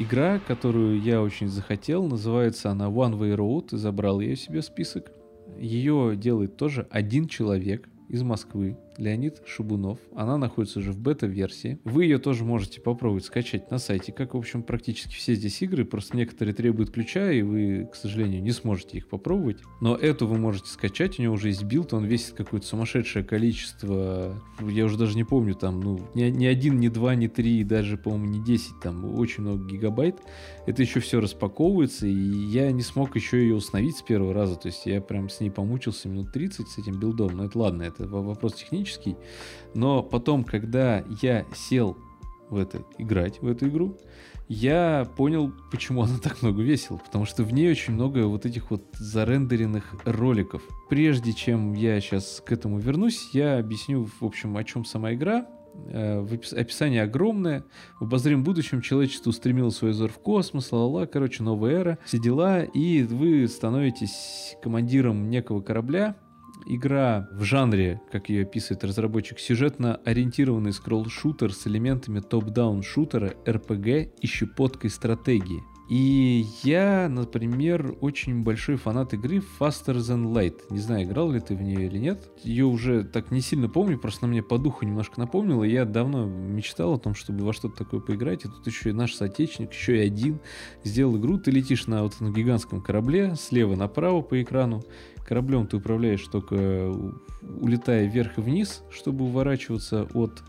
[0.00, 5.12] Игра, которую я очень захотел, называется она One Way Road, и забрал я себе список.
[5.58, 9.98] Ее делает тоже один человек из Москвы, Леонид Шабунов.
[10.14, 11.78] Она находится уже в бета-версии.
[11.84, 15.84] Вы ее тоже можете попробовать скачать на сайте, как, в общем, практически все здесь игры.
[15.84, 19.58] Просто некоторые требуют ключа, и вы, к сожалению, не сможете их попробовать.
[19.80, 24.40] Но эту вы можете скачать, у него уже есть билд, он весит какое-то сумасшедшее количество,
[24.60, 27.96] я уже даже не помню, там, ну, ни, ни один, ни два, ни три, даже,
[27.96, 30.16] по-моему, не 10, там, очень много гигабайт.
[30.66, 34.66] Это еще все распаковывается, и я не смог еще ее установить с первого раза, то
[34.66, 38.06] есть я прям с ней помучился минут 30 с этим билдом, но это ладно, это
[38.06, 38.89] вопрос технический.
[39.74, 41.96] Но потом, когда я сел
[42.48, 43.96] в это играть, в эту игру,
[44.48, 46.96] я понял, почему она так много весила.
[46.98, 50.62] Потому что в ней очень много вот этих вот зарендеренных роликов.
[50.88, 55.46] Прежде чем я сейчас к этому вернусь, я объясню, в общем, о чем сама игра.
[55.86, 56.26] Э,
[56.56, 57.64] Описание огромное.
[58.00, 62.62] В обозримом будущем человечество устремило свой взор в космос, ла-ла-ла, короче, новая эра, все дела,
[62.62, 66.16] и вы становитесь командиром некого корабля,
[66.66, 74.10] Игра в жанре, как ее описывает разработчик, сюжетно ориентированный скролл-шутер с элементами топ-даун шутера, RPG
[74.20, 75.62] и щепоткой стратегии.
[75.90, 80.54] И я, например, очень большой фанат игры Faster Than Light.
[80.70, 82.30] Не знаю, играл ли ты в нее или нет.
[82.44, 85.64] Ее уже так не сильно помню, просто она мне по духу немножко напомнила.
[85.64, 88.44] Я давно мечтал о том, чтобы во что-то такое поиграть.
[88.44, 90.38] И тут еще и наш соотечественник, еще и один,
[90.84, 91.38] сделал игру.
[91.38, 94.84] Ты летишь на вот этом гигантском корабле, слева направо по экрану.
[95.26, 97.14] Кораблем ты управляешь только у-
[97.60, 100.42] улетая вверх и вниз, чтобы уворачиваться от э,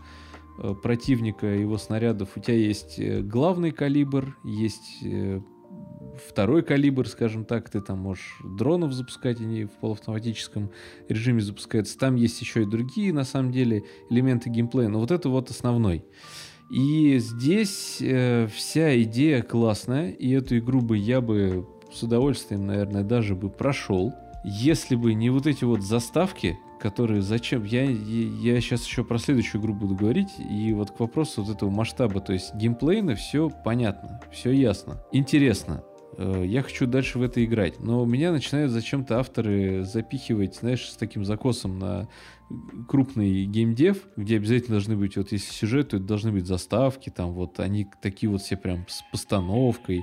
[0.74, 2.30] противника, его снарядов.
[2.36, 5.40] У тебя есть э, главный калибр, есть э,
[6.28, 10.70] второй калибр, скажем так, ты там можешь дронов запускать, они в полуавтоматическом
[11.08, 11.98] режиме запускаются.
[11.98, 16.04] Там есть еще и другие, на самом деле, элементы геймплея, но вот это вот основной.
[16.70, 23.02] И здесь э, вся идея классная, и эту игру бы я бы с удовольствием, наверное,
[23.02, 27.62] даже бы прошел, если бы не вот эти вот заставки, которые зачем...
[27.62, 31.70] Я, я, сейчас еще про следующую игру буду говорить, и вот к вопросу вот этого
[31.70, 35.84] масштаба, то есть геймплейно все понятно, все ясно, интересно.
[36.18, 40.96] Э, Я хочу дальше в это играть, но меня начинают зачем-то авторы запихивать, знаешь, с
[40.96, 42.08] таким закосом на
[42.88, 47.32] крупный геймдев, где обязательно должны быть, вот если сюжет, то это должны быть заставки, там
[47.32, 50.02] вот они такие вот все прям с постановкой,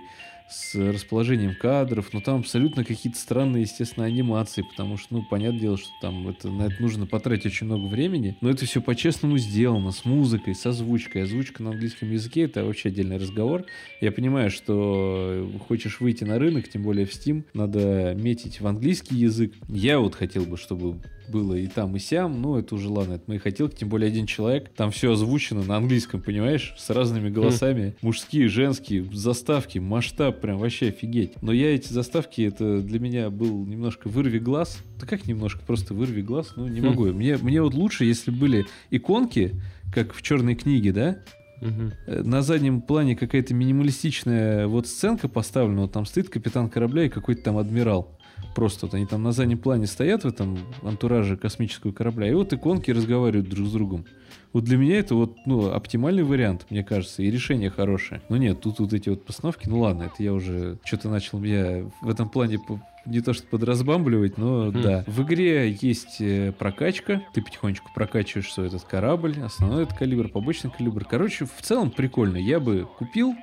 [0.50, 5.78] с расположением кадров, но там абсолютно какие-то странные, естественно, анимации, потому что, ну, понятное дело,
[5.78, 9.92] что там это, на это нужно потратить очень много времени, но это все по-честному сделано,
[9.92, 11.24] с музыкой, с озвучкой.
[11.24, 13.66] Озвучка на английском языке— это вообще отдельный разговор.
[14.02, 19.16] Я понимаю, что хочешь выйти на рынок, тем более в Steam, надо метить в английский
[19.16, 19.54] язык.
[19.68, 23.24] Я вот хотел бы, чтобы было и там, и сям, ну, это уже ладно, это
[23.28, 27.96] мои хотелки, тем более один человек, там все озвучено на английском, понимаешь, с разными голосами,
[28.02, 31.42] мужские, женские, заставки, масштаб, прям вообще офигеть.
[31.42, 35.94] Но я эти заставки, это для меня был немножко вырви глаз, да как немножко, просто
[35.94, 36.86] вырви глаз, ну, не Хм.
[36.86, 37.06] могу.
[37.08, 39.56] Мне, мне вот лучше, если были иконки,
[39.94, 41.20] как в черной книге, да.
[41.62, 47.10] Э, на заднем плане какая-то минималистичная вот сценка поставлена, вот там стоит капитан корабля и
[47.10, 48.18] какой-то там адмирал.
[48.56, 52.52] Просто вот они там на заднем плане стоят в этом антураже космического корабля, и вот
[52.52, 54.06] иконки разговаривают друг с другом.
[54.52, 58.22] Вот для меня это вот, ну, оптимальный вариант, мне кажется, и решение хорошее.
[58.30, 61.86] Но нет, тут вот эти вот постановки, ну ладно, это я уже что-то начал меня
[62.02, 62.60] в этом плане
[63.06, 64.82] не то что подразбамбливать, но Хм.
[64.82, 65.04] да.
[65.08, 70.72] В игре есть э, прокачка, ты потихонечку прокачиваешь свой этот корабль, основной этот калибр, побочный
[70.72, 71.06] калибр.
[71.06, 72.38] Короче, в целом прикольно.
[72.38, 73.36] Я бы купил,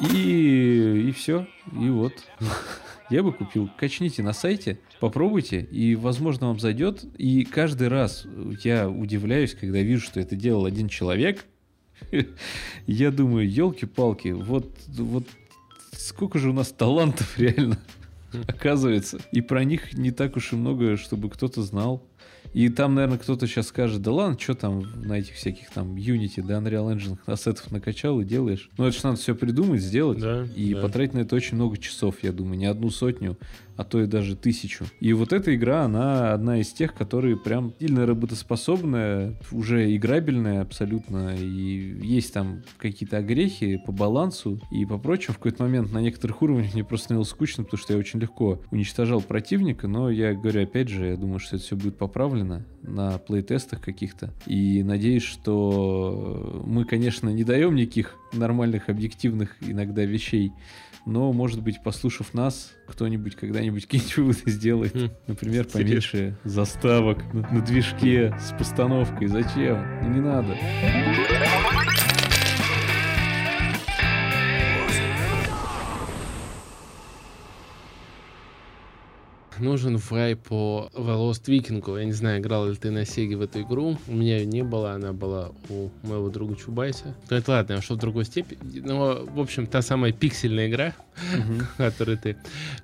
[0.00, 2.12] и, и все, и вот.
[3.10, 3.68] Я бы купил.
[3.78, 7.04] Качните на сайте, попробуйте, и, возможно, вам зайдет.
[7.18, 8.26] И каждый раз
[8.62, 11.44] я удивляюсь, когда вижу, что это делал один человек.
[12.86, 15.24] Я думаю, елки-палки, вот, вот
[15.92, 17.78] сколько же у нас талантов реально
[18.46, 19.20] оказывается.
[19.32, 22.02] И про них не так уж и много, чтобы кто-то знал.
[22.54, 26.40] И там, наверное, кто-то сейчас скажет, да ладно, что там на этих всяких там Unity,
[26.40, 28.70] да, Unreal Engine ассетов накачал и делаешь.
[28.78, 30.20] Ну, это же надо все придумать, сделать.
[30.20, 30.80] Да, И да.
[30.80, 33.36] потратить на это очень много часов, я думаю, не одну сотню,
[33.76, 34.84] а то и даже тысячу.
[35.00, 41.34] И вот эта игра, она одна из тех, которые прям сильно работоспособная, уже играбельная абсолютно,
[41.36, 45.34] и есть там какие-то огрехи по балансу и по прочему.
[45.34, 48.60] В какой-то момент на некоторых уровнях мне просто становилось скучно, потому что я очень легко
[48.70, 53.18] уничтожал противника, но я говорю, опять же, я думаю, что это все будет поправлено, на
[53.18, 54.32] плейтестах каких-то.
[54.46, 60.52] И надеюсь, что мы, конечно, не даем никаких нормальных, объективных иногда вещей,
[61.06, 64.94] но, может быть, послушав нас, кто-нибудь когда-нибудь какие-нибудь выводы сделает.
[64.94, 69.28] Хм, Например, поменьше заставок на, на движке с постановкой.
[69.28, 69.84] Зачем?
[70.02, 70.56] Ну, не надо.
[79.60, 81.98] Нужен фрай по Lost Viking.
[81.98, 83.98] Я не знаю, играл ли ты на Сеге в эту игру.
[84.08, 87.14] У меня ее не было, она была у моего друга Чубайса.
[87.30, 88.58] Ну это ладно, я ушел в другую степень.
[88.84, 90.94] Но, в общем, та самая пиксельная игра,
[91.78, 92.36] о которой ты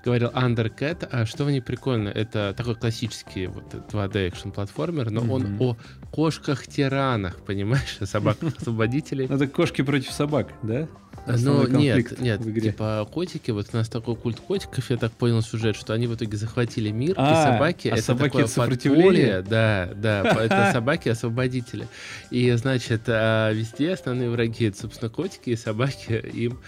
[0.04, 1.08] говорил, Undercat.
[1.10, 2.08] А что в ней прикольно?
[2.08, 5.62] Это такой классический вот 2D экшен платформер, но он Мгм.
[5.62, 5.76] о
[6.12, 9.26] кошках-тиранах, понимаешь, собаках-освободителей.
[9.26, 10.86] Это кошки против собак, да?
[11.26, 12.70] Ну, Основной нет, конфликт нет, игре.
[12.70, 16.14] типа котики, вот у нас такой культ котиков, я так понял сюжет, что они в
[16.14, 19.36] итоге захватили мир, А, и собаки а это собаки такое сопротивление?
[19.36, 21.88] подполье, да, да, это собаки-освободители.
[22.30, 26.60] И, значит, а, везде основные враги, это, собственно, котики, и собаки им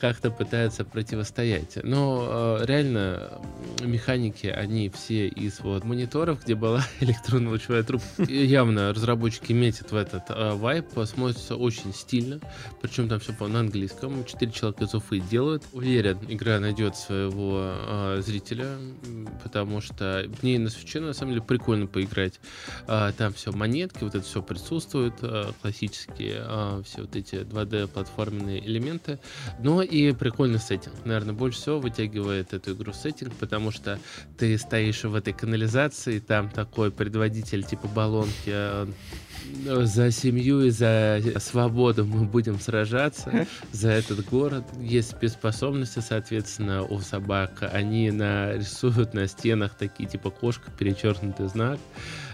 [0.00, 1.78] как-то пытаются противостоять.
[1.82, 3.40] Но э, реально
[3.80, 8.22] механики, они все из вот мониторов, где была электронно-лучевая трубка.
[8.22, 12.40] Явно разработчики метят в этот э, вайп, смотрится очень стильно,
[12.80, 14.24] причем там все на английском.
[14.24, 15.64] Четыре человека из Уфы делают.
[15.72, 18.76] Уверен, игра найдет своего э, зрителя,
[19.42, 22.40] потому что в ней на свече на самом деле прикольно поиграть.
[22.86, 27.88] А, там все монетки, вот это все присутствует, а, классические а, все вот эти 2D
[27.88, 29.18] платформенные элементы.
[29.60, 30.94] Но и прикольный сеттинг.
[31.04, 33.98] Наверное, больше всего вытягивает эту игру сеттинг, потому что
[34.36, 38.88] ты стоишь в этой канализации, там такой предводитель типа баллонки
[39.64, 44.64] за семью и за свободу мы будем сражаться за этот город.
[44.80, 47.62] Есть спецспособности, соответственно, у собак.
[47.72, 51.78] Они нарисуют на стенах такие типа кошка, перечеркнутый знак.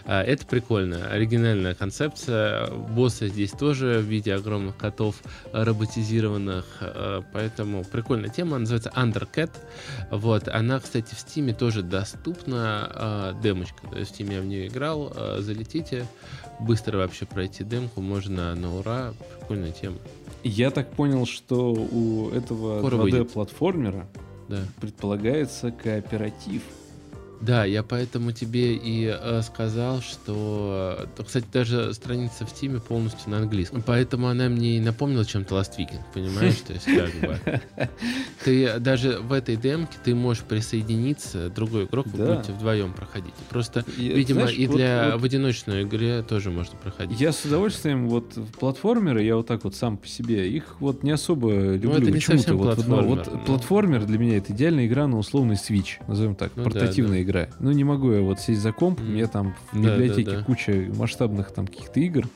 [0.07, 1.07] А, Это прикольно.
[1.07, 2.67] Оригинальная концепция.
[2.71, 5.17] Боссы здесь тоже в виде огромных котов
[5.53, 6.65] роботизированных.
[6.81, 8.57] а, Поэтому прикольная тема.
[8.57, 9.51] Она называется Undercat.
[10.11, 10.49] Вот.
[10.49, 12.91] Она, кстати, в Стиме тоже доступна.
[12.95, 13.87] а, Демочка.
[13.91, 15.15] То есть в Стиме я в нее играл.
[15.39, 16.07] Залетите.
[16.61, 18.01] Быстро вообще пройти демку.
[18.01, 19.13] Можно на ура.
[19.41, 19.97] Прикольная тема.
[20.43, 23.29] Я так понял, что у этого Скоро выйдет.
[23.35, 24.07] 2D-платформера
[24.49, 24.61] Да.
[24.81, 26.63] предполагается кооператив.
[27.41, 33.31] Да, я поэтому тебе и э, сказал, что, э, кстати, даже страница в Тиме полностью
[33.31, 33.83] на английском.
[33.83, 36.57] Поэтому она мне и напомнила чем-то Last Weekend, понимаешь?
[36.67, 37.61] То есть, как бы.
[38.45, 42.35] Ты даже в этой демке ты можешь присоединиться, другой игрок, вы Да.
[42.35, 43.35] будете вдвоем проходить.
[43.51, 47.21] Просто, И, видимо, знаешь, и вот- для вот в одиночной игре тоже можно проходить.
[47.21, 51.03] Я с удовольствием вот в платформеры, я вот так вот сам по себе, их вот
[51.03, 51.91] не особо люблю.
[51.91, 54.87] Ну, это не Почему-то совсем вот, ну, вот платформер, но- платформер для меня это идеальная
[54.87, 57.49] игра на условный Switch, назовем так, Ну да, портативная игра.
[57.59, 60.31] Ну не могу я вот сесть за комп, у меня там в Да, да, библиотеке
[60.39, 60.43] да.
[60.45, 62.29] куча масштабных там каких-то игр,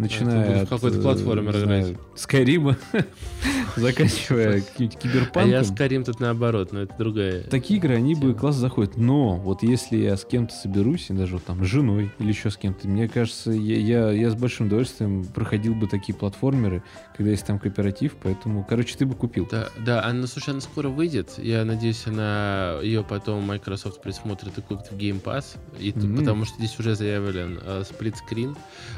[0.00, 1.96] начиная от какой-то э, платформер играть.
[2.16, 2.76] Скайрима,
[3.76, 5.64] заканчивая каким-нибудь А я киберпанком.
[5.64, 7.44] Скарим тут наоборот, но это другая.
[7.44, 8.34] Такие игры, они бы тема.
[8.34, 8.96] класс заходят.
[8.96, 12.56] Но вот если я с кем-то соберусь, и даже там с женой или еще с
[12.56, 16.82] кем-то, мне кажется, я, я, я с большим удовольствием проходил бы такие платформеры,
[17.16, 19.48] когда есть там кооператив, поэтому, короче, ты бы купил.
[19.50, 21.34] Да, да, она, слушай, она скоро выйдет.
[21.38, 25.56] Я надеюсь, она ее потом Microsoft присмотрит и купит в Game Pass.
[25.78, 26.18] И Мгм.
[26.18, 28.56] Потому что здесь уже заявлен э, сплитскрин.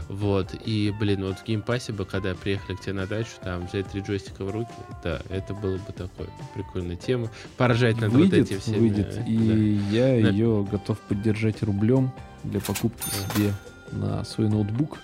[0.08, 0.54] Вот.
[0.64, 4.00] И, блин, вот в Pass бы, когда приехали к тебе на дачу, там взять три
[4.00, 4.72] джойстика в руки,
[5.02, 7.28] да, это было бы такой прикольная тема.
[7.56, 8.72] Поражать над вот выйдет, эти все.
[8.72, 10.28] выйдет, и я Да.
[10.30, 12.12] ее готов поддержать рублем
[12.44, 13.02] для покупки
[13.34, 13.52] себе
[13.92, 14.98] на свой ноутбук,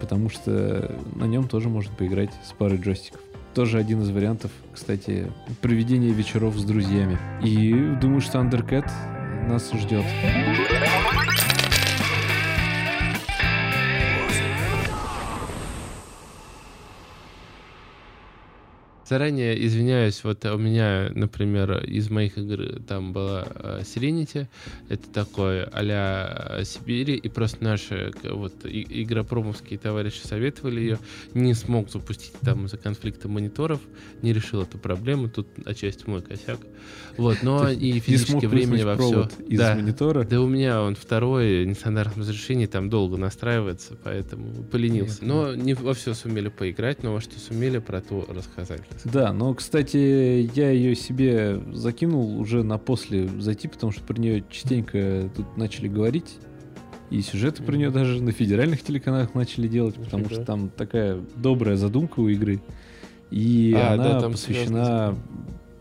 [0.00, 3.20] потому что на нем тоже можно поиграть с парой джойстиков.
[3.54, 7.18] Тоже один из вариантов, кстати, проведения вечеров с друзьями.
[7.42, 8.90] И думаю, что Undercat
[9.48, 10.04] нас ждет.
[19.08, 24.48] Заранее извиняюсь, вот у меня, например, из моих игр там была э, Serenity,
[24.88, 30.98] это такой а-ля Сибири, и просто наши к- вот и- игропромовские товарищи советовали ее,
[31.34, 33.80] не смог запустить там из-за конфликта мониторов,
[34.22, 36.58] не решил эту проблему, тут отчасти мой косяк.
[37.16, 39.28] Вот, но и физически времени во все.
[39.46, 40.24] из Да, монитора.
[40.24, 45.24] да у меня он второй, нестандартном разрешении, там долго настраивается, поэтому поленился.
[45.24, 48.82] Но не во все сумели поиграть, но во что сумели, про то рассказать.
[49.04, 54.44] Да, но, кстати, я ее себе закинул уже на после зайти, потому что про нее
[54.50, 56.38] частенько тут начали говорить.
[57.10, 61.76] И сюжеты про нее даже на федеральных телеканалах начали делать, потому что там такая добрая
[61.76, 62.60] задумка у игры.
[63.30, 65.14] И А, она да, там посвящена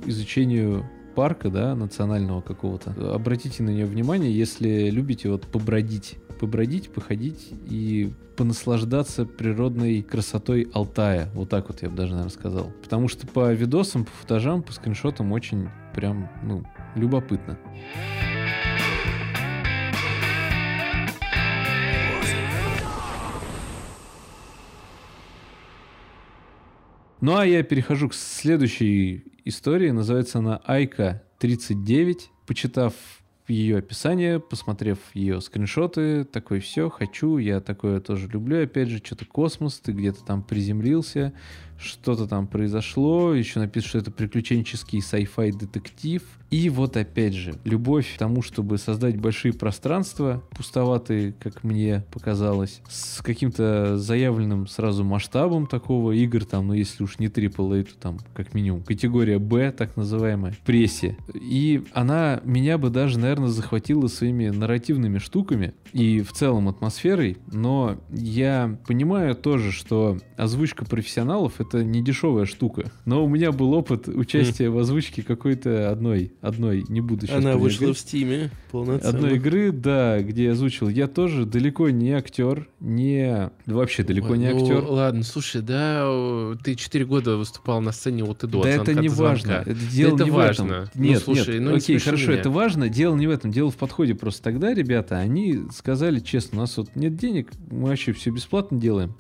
[0.06, 0.86] изучению
[1.16, 2.92] парка, да, национального какого-то.
[3.14, 11.30] Обратите на нее внимание, если любите вот побродить побродить, походить и понаслаждаться природной красотой Алтая.
[11.34, 12.72] Вот так вот я бы даже, наверное, сказал.
[12.84, 16.64] Потому что по видосам, по футажам, по скриншотам очень прям, ну,
[16.96, 17.58] любопытно.
[27.22, 29.90] Ну а я перехожу к следующей истории.
[29.90, 32.30] Называется она Айка 39.
[32.46, 32.94] Почитав
[33.48, 39.26] ее описание, посмотрев ее скриншоты, такой все, хочу, я такое тоже люблю, опять же, что-то
[39.26, 41.34] космос, ты где-то там приземлился,
[41.78, 46.24] что-то там произошло, еще написано, что это приключенческий sci-fi детектив.
[46.52, 52.82] И вот опять же, любовь к тому, чтобы создать большие пространства, пустоватые, как мне показалось,
[52.88, 58.20] с каким-то заявленным сразу масштабом такого игр, там, ну если уж не AAA, то там
[58.34, 61.18] как минимум категория B, так называемая, в прессе.
[61.34, 67.98] И она меня бы даже, наверное, захватила своими нарративными штуками и в целом атмосферой, но
[68.12, 72.92] я понимаю тоже, что озвучка профессионалов это не дешевая штука.
[73.06, 77.58] Но у меня был опыт участия в озвучке какой-то одной, одной, не буду сейчас Она
[77.58, 79.10] вышла в Стиме полноценно.
[79.10, 80.90] одной игры, да, где я озвучил.
[80.90, 83.52] Я тоже далеко не актер, не...
[83.66, 84.84] Вообще далеко Ой, не ну, актер.
[84.86, 86.06] ладно, слушай, да,
[86.64, 89.64] ты 4 года выступал на сцене вот и до Да это не важно.
[89.66, 90.90] Это дело это не важно.
[90.94, 92.40] Ну, Нет, слушай, нет, ну, окей, хорошо, меня.
[92.40, 92.90] это важно.
[92.90, 94.16] Дело не в этом, дело в подходе.
[94.16, 98.80] Просто тогда, ребята, они сказали честно, у нас вот нет денег, мы вообще все бесплатно
[98.80, 99.16] делаем.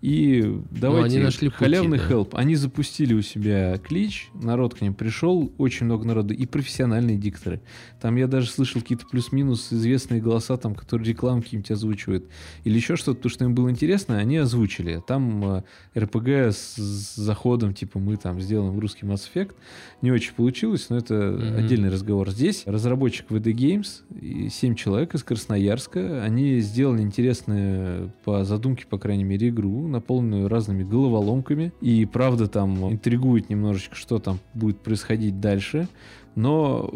[0.00, 2.06] И давайте они нашли пути, халявный да.
[2.06, 2.34] хелп.
[2.36, 7.60] Они запустили у себя клич, народ к ним пришел, очень много народу, и профессиональные дикторы.
[8.00, 12.26] Там я даже слышал какие-то плюс-минус известные голоса, там, которые рекламки какие-нибудь озвучивают.
[12.64, 15.02] Или еще что-то, потому что им было интересно, они озвучили.
[15.06, 15.62] Там э,
[15.98, 19.54] РПГ с, с заходом, типа, мы там сделаем русский Mass Effect.
[20.00, 21.56] Не очень получилось, но это Мгм.
[21.56, 22.30] отдельный разговор.
[22.30, 29.24] Здесь разработчик VD Games, 7 человек из Красноярска, они сделали интересную, по задумке, по крайней
[29.24, 31.72] мере, игру, наполненную разными головоломками.
[31.80, 35.88] И правда там интригует немножечко, что там будет происходить дальше.
[36.34, 36.90] Но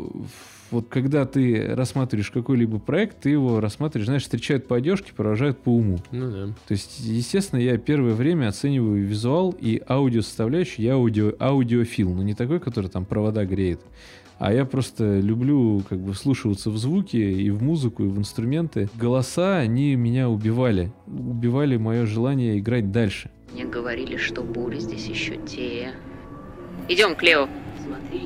[0.71, 5.69] вот когда ты рассматриваешь какой-либо проект, ты его рассматриваешь, знаешь, встречают по одежке, провожают по
[5.69, 5.99] уму.
[6.11, 6.47] Ну да.
[6.67, 10.87] То есть, естественно, я первое время оцениваю визуал и аудио составляющую.
[10.87, 13.81] Я аудио, аудиофил, но не такой, который там провода греет.
[14.45, 18.89] А я просто люблю как бы вслушиваться в звуки и в музыку, и в инструменты.
[18.99, 20.93] Голоса, они меня убивали.
[21.07, 23.31] Убивали мое желание играть дальше.
[23.53, 25.93] Мне говорили, что бури здесь еще те.
[26.89, 27.47] Идем, Клео.
[27.87, 28.23] Смотри,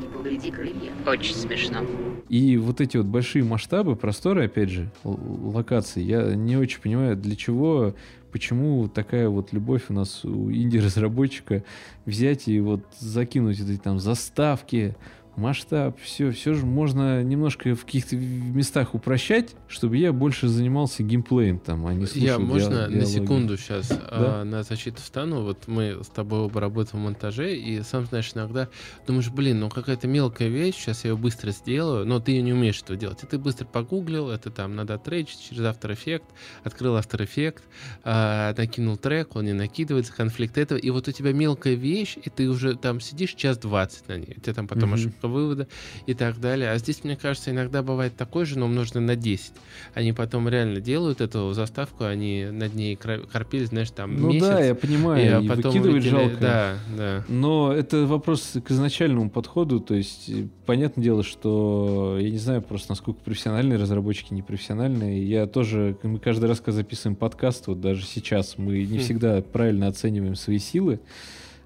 [0.00, 0.90] не повреди крылья.
[1.06, 1.86] Очень смешно.
[2.28, 5.20] И вот эти вот большие масштабы, просторы, опять же, л-
[5.54, 7.94] локаций, я не очень понимаю, для чего,
[8.32, 11.62] почему такая вот любовь у нас у инди-разработчика
[12.06, 14.96] взять и вот закинуть эти там заставки,
[15.36, 21.58] масштаб, все, все же можно немножко в каких-то местах упрощать, чтобы я больше занимался геймплеем
[21.58, 23.04] там, а не слушал Я, можно на диалоги.
[23.10, 25.42] секунду сейчас на защиту встану?
[25.42, 28.68] Вот мы с тобой оба работаем в монтаже, и сам знаешь, иногда
[29.06, 32.80] думаешь, блин, ну какая-то мелкая вещь, сейчас я ее быстро сделаю, но ты не умеешь
[32.82, 33.22] этого делать.
[33.22, 36.24] И ты быстро погуглил, это там надо отречить через After Effects,
[36.64, 37.60] открыл After Effects,
[38.04, 42.28] а, накинул трек, он не накидывается, конфликт этого, и вот у тебя мелкая вещь, и
[42.30, 44.94] ты уже там сидишь час 20 на ней, у тебя там потом Мгм.
[44.94, 45.66] ошибка вывода
[46.06, 46.70] и так далее.
[46.70, 49.52] А здесь, мне кажется, иногда бывает такой же, но умноженный на 10.
[49.94, 54.46] Они потом реально делают эту заставку, они над ней корпели, знаешь, там Ну месяц.
[54.46, 56.36] да, я и, понимаю, а и потом выкидывать выкинули- жалко.
[56.40, 57.24] Да, да.
[57.28, 62.62] Но это вопрос к изначальному подходу, то есть э, понятное дело, что я не знаю
[62.62, 65.24] просто, насколько профессиональные разработчики, непрофессиональные.
[65.28, 69.00] Я тоже, мы каждый раз, когда записываем подкаст, вот даже сейчас, мы не Хм.
[69.00, 71.00] всегда правильно оцениваем свои силы,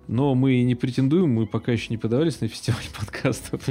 [0.08, 3.62] но мы не претендуем, мы пока еще не подавались на фестиваль подкастов.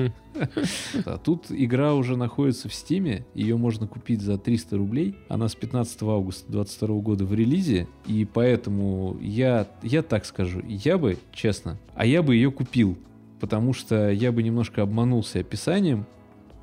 [1.06, 5.16] А тут игра уже находится в Стиме, ее можно купить за 300 рублей.
[5.30, 10.98] Она с 15 августа 2022 года в релизе, и поэтому я, я так скажу, я
[10.98, 12.98] бы, честно, а я бы ее купил,
[13.40, 16.06] потому что я бы немножко обманулся описанием,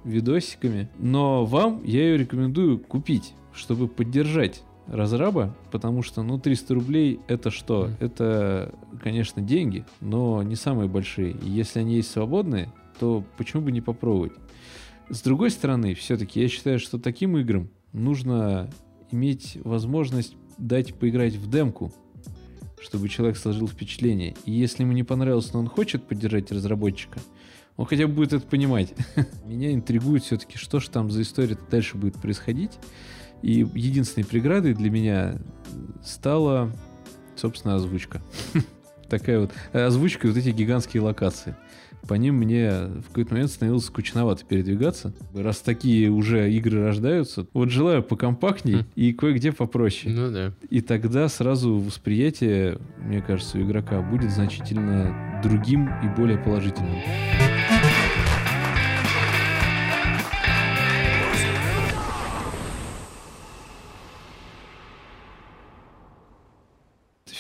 [0.05, 7.21] видосиками, но вам я ее рекомендую купить, чтобы поддержать разраба, потому что, ну, 300 рублей
[7.29, 7.85] это что?
[7.85, 7.97] Мгм.
[8.01, 11.31] Это, конечно, деньги, но не самые большие.
[11.33, 14.33] И если они есть свободные, то почему бы не попробовать?
[15.09, 18.71] С другой стороны, все-таки я считаю, что таким играм нужно
[19.11, 21.93] иметь возможность дать поиграть в демку,
[22.81, 24.35] чтобы человек сложил впечатление.
[24.45, 27.21] И если ему не понравилось, но он хочет поддержать разработчика,
[27.77, 28.95] он хотя бы будет это понимать.
[29.47, 32.73] Меня интригует все-таки, что же там за история дальше будет происходить.
[33.43, 35.37] И единственной преградой для меня
[36.05, 36.71] стала,
[37.37, 38.21] собственно, озвучка.
[39.09, 41.57] Такая вот э, озвучка вот эти гигантские локации.
[42.07, 45.13] по ним мне в какой-то момент становилось скучновато передвигаться.
[45.35, 48.85] Раз такие уже игры рождаются, вот желаю покомпактней Хм.
[48.95, 50.15] и кое-где попроще.
[50.15, 50.53] Ну да.
[50.71, 56.95] И тогда сразу восприятие, мне кажется, у игрока будет значительно другим и более положительным.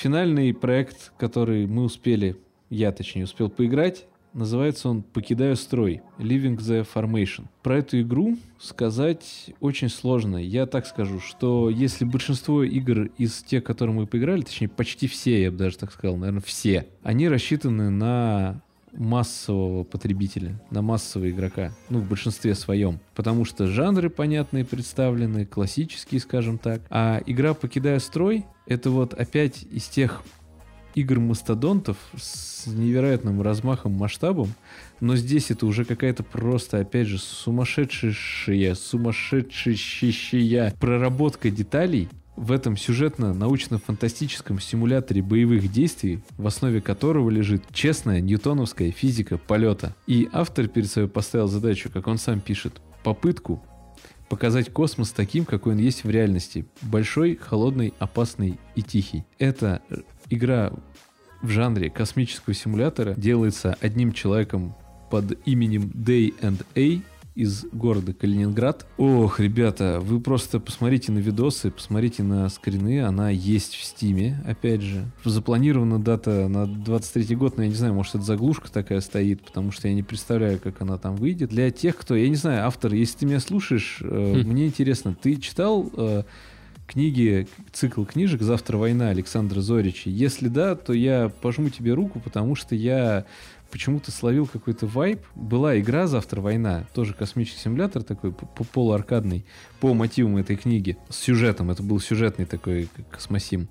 [0.00, 2.38] Финальный проект, который мы успели,
[2.70, 7.48] я точнее успел поиграть, называется он «Покидаю строй» Leaving the Formation.
[7.62, 10.38] Про эту игру сказать очень сложно.
[10.38, 15.42] Я так скажу, что если большинство игр из тех, которые мы поиграли, точнее почти все,
[15.42, 18.62] я бы даже так сказал, наверное, все, они рассчитаны на
[18.92, 23.00] массового потребителя, на массового игрока, ну, в большинстве своем.
[23.14, 26.82] Потому что жанры понятные представлены, классические, скажем так.
[26.90, 30.22] А игра «Покидая строй»— это вот опять из тех
[30.94, 34.52] игр-мастодонтов с невероятным размахом, масштабом,
[35.00, 42.08] но здесь это уже какая-то просто, опять же, сумасшедшая, сумасшедшая проработка деталей
[42.40, 49.94] в этом сюжетно-научно-фантастическом симуляторе боевых действий, в основе которого лежит честная ньютоновская физика полета.
[50.06, 53.62] И автор перед собой поставил задачу, как он сам пишет, попытку
[54.30, 56.64] показать космос таким, какой он есть в реальности.
[56.80, 59.24] Большой, холодный, опасный и тихий.
[59.38, 59.82] Это
[60.30, 60.72] игра
[61.42, 64.74] в жанре космического симулятора делается одним человеком
[65.10, 67.02] под именем Day and A
[67.40, 68.86] из города Калининград.
[68.98, 74.82] Ох, ребята, вы просто посмотрите на видосы, посмотрите на скрины, она есть в Стиме, опять
[74.82, 75.10] же.
[75.24, 79.72] Запланирована дата на 23 год, но я не знаю, может это заглушка такая стоит, потому
[79.72, 81.48] что я не представляю, как она там выйдет.
[81.48, 85.36] Для тех, кто, я не знаю, автор, если ты меня слушаешь, э, мне интересно, ты
[85.36, 86.24] читал э,
[86.86, 90.10] книги, цикл книжек «Завтра война» Александра Зорича?
[90.10, 93.24] Если да, то я пожму тебе руку, потому что я
[93.70, 95.20] почему-то словил какой-то вайп.
[95.34, 99.44] Была игра «Завтра война», тоже космический симулятор такой, полуаркадный,
[99.80, 101.70] по мотивам этой книги, с сюжетом.
[101.70, 103.68] Это был сюжетный такой космосим.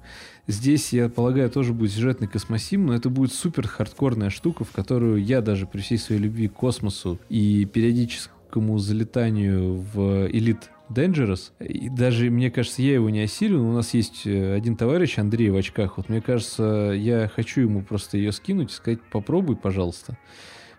[0.47, 5.23] Здесь, я полагаю, тоже будет сюжетный космосим, но это будет супер хардкорная штука, в которую
[5.23, 11.51] я даже при всей своей любви к космосу и периодическому залетанию в элит Dangerous.
[11.59, 13.63] И даже, мне кажется, я его не осилю.
[13.63, 15.97] У нас есть э, один товарищ, Андрей в очках.
[15.97, 20.17] Вот мне кажется, я хочу ему просто ее скинуть и сказать, попробуй, пожалуйста.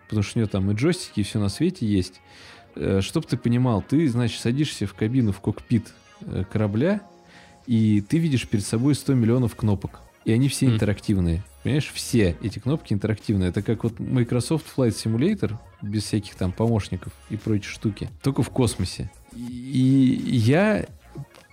[0.05, 2.19] Потому что у него там и джойстики, и все на свете есть.
[2.75, 7.01] Э, Чтоб ты понимал, ты, значит, садишься в кабину, в кокпит э, корабля,
[7.65, 10.01] и ты видишь перед собой 100 миллионов кнопок.
[10.25, 11.43] И они все интерактивные.
[11.63, 13.49] Понимаешь, все эти кнопки интерактивные.
[13.49, 18.09] Это как вот Microsoft Flight Simulator, без всяких там помощников и прочей штуки.
[18.21, 19.09] Только в космосе.
[19.35, 20.85] И я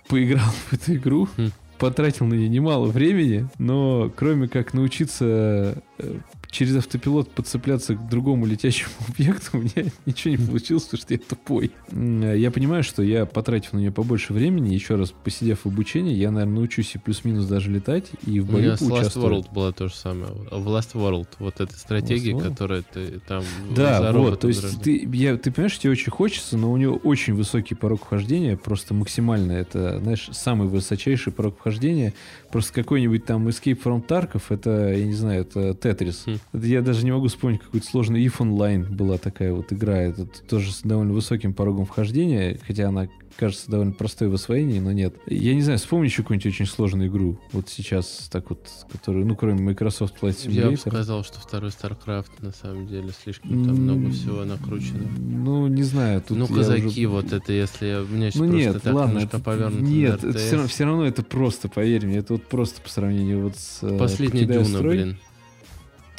[0.07, 1.49] поиграл в эту игру, Хм.
[1.77, 6.15] потратил на нее немало времени, но кроме как научиться э,
[6.49, 11.19] через автопилот подцепляться к другому летящему объекту, у меня ничего не получилось, потому что я
[11.19, 11.71] тупой.
[11.91, 16.13] Э, Я понимаю, что я, потратив на нее побольше времени, еще раз посидев в обучении,
[16.15, 19.21] я, наверное, научусь и плюс-минус даже летать, и в У меня бою с Last.
[19.21, 20.31] World было то же самое.
[20.33, 23.43] В Last World, вот эта стратегия, которая ты там
[23.75, 27.33] Да, вот, то есть ты, я, ты понимаешь, тебе очень хочется, но у него очень
[27.35, 32.13] высокий порог вхождения, просто максимально, это, знаешь, самый высочайший порог вхождения,
[32.51, 36.23] просто какой-нибудь там Escape from Tarkov, это, я не знаю, это Тетрис.
[36.25, 36.37] Хм.
[36.53, 40.25] Это я даже не могу вспомнить какой-то сложный If Online была такая вот игра, это
[40.25, 43.07] тоже с довольно высоким порогом вхождения, хотя она
[43.39, 45.15] кажется довольно простой в освоении, но нет.
[45.27, 49.35] Я не знаю, вспомни еще какую-нибудь очень сложную игру, вот сейчас, так вот, которую, ну,
[49.35, 50.77] кроме Microsoft Flight Я бы Simulator.
[50.89, 55.07] сказал, что второй StarCraft на самом деле слишком там много всего накручено.
[55.17, 56.21] Ну, не знаю.
[56.27, 59.19] Тут ну, казаки, уже- вот это, если я- сейчас Ну просто нет, так ладно.
[59.19, 60.85] это- повернуто нет, это все, RTS.
[60.85, 63.79] равно это просто, поверь мне, это вот просто по сравнению вот с...
[63.83, 64.95] э, Последняя «Покидая Дюна, строй».
[64.97, 65.17] блин.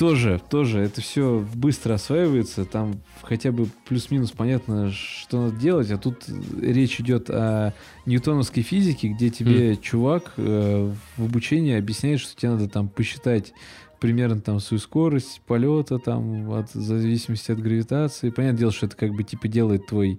[0.00, 5.98] Тоже, тоже, это все быстро осваивается, там хотя бы плюс-минус понятно, что надо делать, а
[5.98, 6.24] тут
[6.58, 7.74] речь идет о
[8.06, 13.52] ньютоновской физике, где тебе чувак э, в обучении объясняет, что тебе надо там посчитать
[14.00, 18.30] примерно там свою скорость полета, там, от, в зависимости от гравитации.
[18.30, 20.18] Понятное дело, что это как бы типа делает твой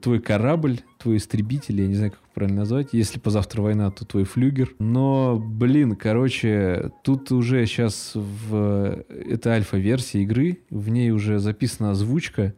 [0.00, 2.88] твой корабль, твой истребитель, я не знаю, как правильно назвать.
[2.92, 4.74] Если позавтра война, то твой флюгер.
[4.78, 9.04] Но, блин, короче, тут уже сейчас в...
[9.08, 12.54] Это альфа-версия игры, в ней уже записана озвучка,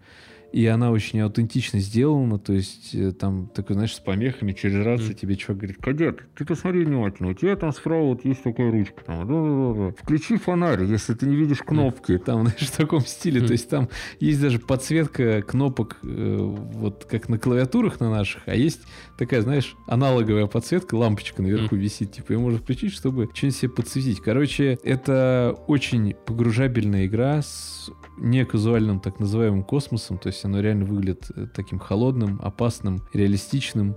[0.52, 5.14] и она очень аутентично сделана, то есть э, там такой, знаешь, с помехами через рацию
[5.14, 9.02] тебе чувак говорит, кадет, ты посмотри внимательно, у тебя там справа вот есть такая ручка,
[9.04, 13.68] там, включи фонарь, если ты не видишь кнопки, там, знаешь, в таком стиле, то есть
[13.68, 13.88] там
[14.20, 18.82] есть даже подсветка кнопок, э, вот как на клавиатурах на наших, а есть
[19.18, 24.20] такая, знаешь, аналоговая подсветка, лампочка наверху висит, типа, ее можно включить, чтобы что-нибудь себе подсветить.
[24.20, 31.30] Короче, это очень погружабельная игра с неказуальным так называемым космосом, то есть оно реально выглядит
[31.34, 33.96] э, таким холодным, опасным, реалистичным.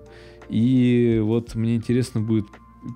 [0.49, 2.47] И вот мне интересно будет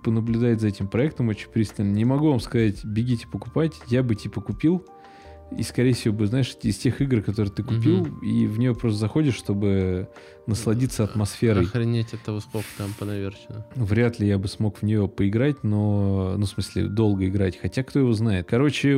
[0.03, 1.93] понаблюдать за этим проектом очень пристально.
[1.93, 3.73] Не могу вам сказать, бегите покупать.
[3.87, 4.85] Я бы типа купил,
[5.57, 8.19] и, скорее всего, бы, знаешь, из тех игр, которые ты купил, Мгм.
[8.23, 10.07] и в нее просто заходишь, чтобы
[10.47, 11.63] насладиться атмосферой.
[11.65, 13.65] Охренеть от того, сколько там понаверчено.
[13.75, 17.57] Вряд ли я бы смог в нее поиграть, но, ну, в смысле, долго играть.
[17.59, 18.45] Хотя, кто его знает.
[18.47, 18.95] Короче,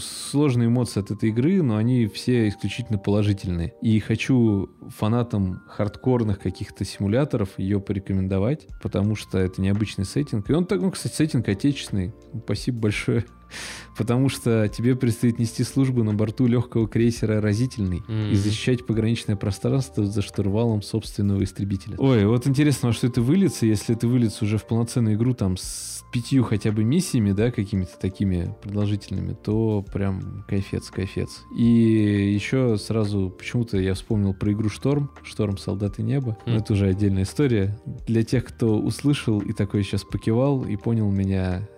[0.00, 3.74] сложные эмоции от этой игры, но они все исключительно положительные.
[3.80, 10.50] И хочу фанатам хардкорных каких-то симуляторов ее порекомендовать, потому что это необычный сеттинг.
[10.50, 12.12] И он так, ну, кстати, сеттинг отечественный.
[12.44, 13.24] Спасибо большое.
[13.96, 18.34] Потому что тебе предстоит нести службу на борту легкого крейсера «Разительный» и Мгм.
[18.34, 21.96] защищать пограничное пространство за штурвалом собственного истребителя.
[21.98, 25.56] Ой, вот интересно, во что это выльется, если это выльется уже в полноценную игру там
[25.56, 31.42] с пятью хотя бы миссиями, да, какими-то такими продолжительными, то прям кайфец, кайфец.
[31.54, 35.58] И еще сразу почему-то я вспомнил про игру «Шторм», «Шторм.
[35.58, 36.38] Солдаты неба».
[36.46, 36.56] Но Хм.
[36.58, 37.78] это уже отдельная история.
[38.06, 41.68] Для тех, кто услышал и такой сейчас покивал и понял меня,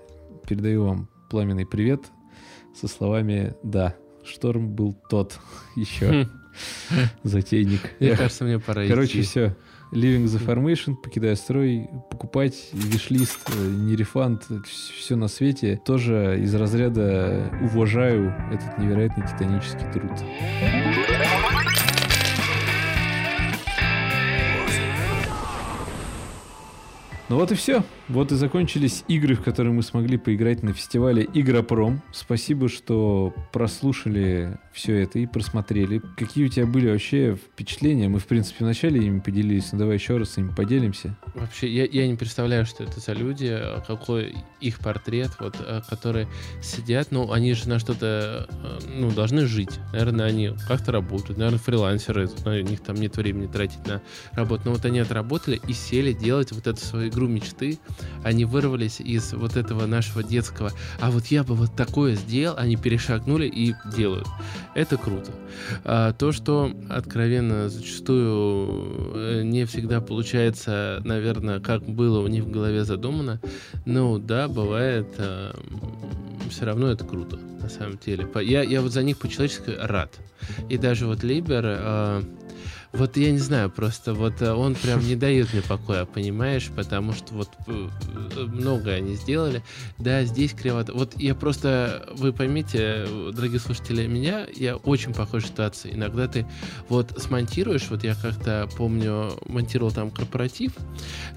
[0.46, 2.10] передаю вам пламенный привет
[2.74, 5.38] со словами «Да, Шторм был тот
[5.76, 6.26] еще
[6.90, 6.96] Хм.
[7.22, 7.80] затейник».
[8.00, 9.56] Мне кажется, мне пора Короче, все.
[9.92, 15.80] Living the Formation, покидая строй, покупать, вишлист, э, не рефанд, все на свете.
[15.84, 20.12] Тоже из разряда уважаю этот невероятный титанический труд.
[27.30, 27.84] Ну вот и все.
[28.08, 32.02] Вот и закончились игры, в которые мы смогли поиграть на фестивале Игропром.
[32.10, 36.00] Спасибо, что прослушали все это и просмотрели.
[36.16, 38.08] Какие у тебя были вообще впечатления?
[38.08, 41.16] Мы, в принципе, вначале ими поделились, но давай еще раз ими поделимся.
[41.34, 45.80] Вообще, я, я не представляю, что это за люди, э, какой их портрет, вот, э,
[45.88, 46.28] которые
[46.62, 49.80] сидят, ну, они же на что-то, э, ну, должны жить.
[49.92, 54.02] Наверное, они как-то работают, наверное, фрилансеры, у них там нет времени тратить на
[54.32, 54.62] работу.
[54.66, 57.78] Но вот они отработали и сели делать вот эту свою игру мечты.
[58.24, 62.76] Они вырвались из вот этого нашего детского, а вот я бы вот такое сделал, они
[62.76, 64.28] перешагнули и делают.
[64.74, 65.32] Это круто.
[65.84, 72.50] А, то, что откровенно зачастую э, не всегда получается, наверное, как было у них в
[72.50, 73.40] голове задумано,
[73.84, 75.08] ну да, бывает,
[76.50, 78.28] все равно это круто, на самом деле.
[78.42, 80.18] Я, я вот за них по-человечески рад.
[80.68, 82.22] И даже вот Либер, э,
[82.92, 87.12] вот я не знаю, просто вот э, он прям не дает мне покоя, понимаешь, потому
[87.12, 87.88] что вот э,
[88.36, 89.62] э, многое они сделали.
[89.98, 90.92] Да, здесь кривото.
[90.92, 95.94] Вот я просто, вы поймите, дорогие слушатели, меня, я очень похожа ситуация.
[95.94, 96.46] Иногда ты
[96.88, 100.72] вот смонтируешь, вот я как-то помню, монтировал там корпоратив,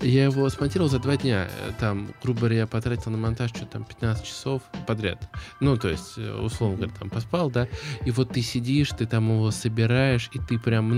[0.01, 1.49] я его смонтировал за два дня.
[1.79, 5.29] Там, грубо говоря, я потратил на монтаж что-то там 15 часов подряд.
[5.59, 7.67] Ну, то есть, условно говоря, там поспал, да,
[8.05, 10.89] и вот ты сидишь, ты там его собираешь, и ты прям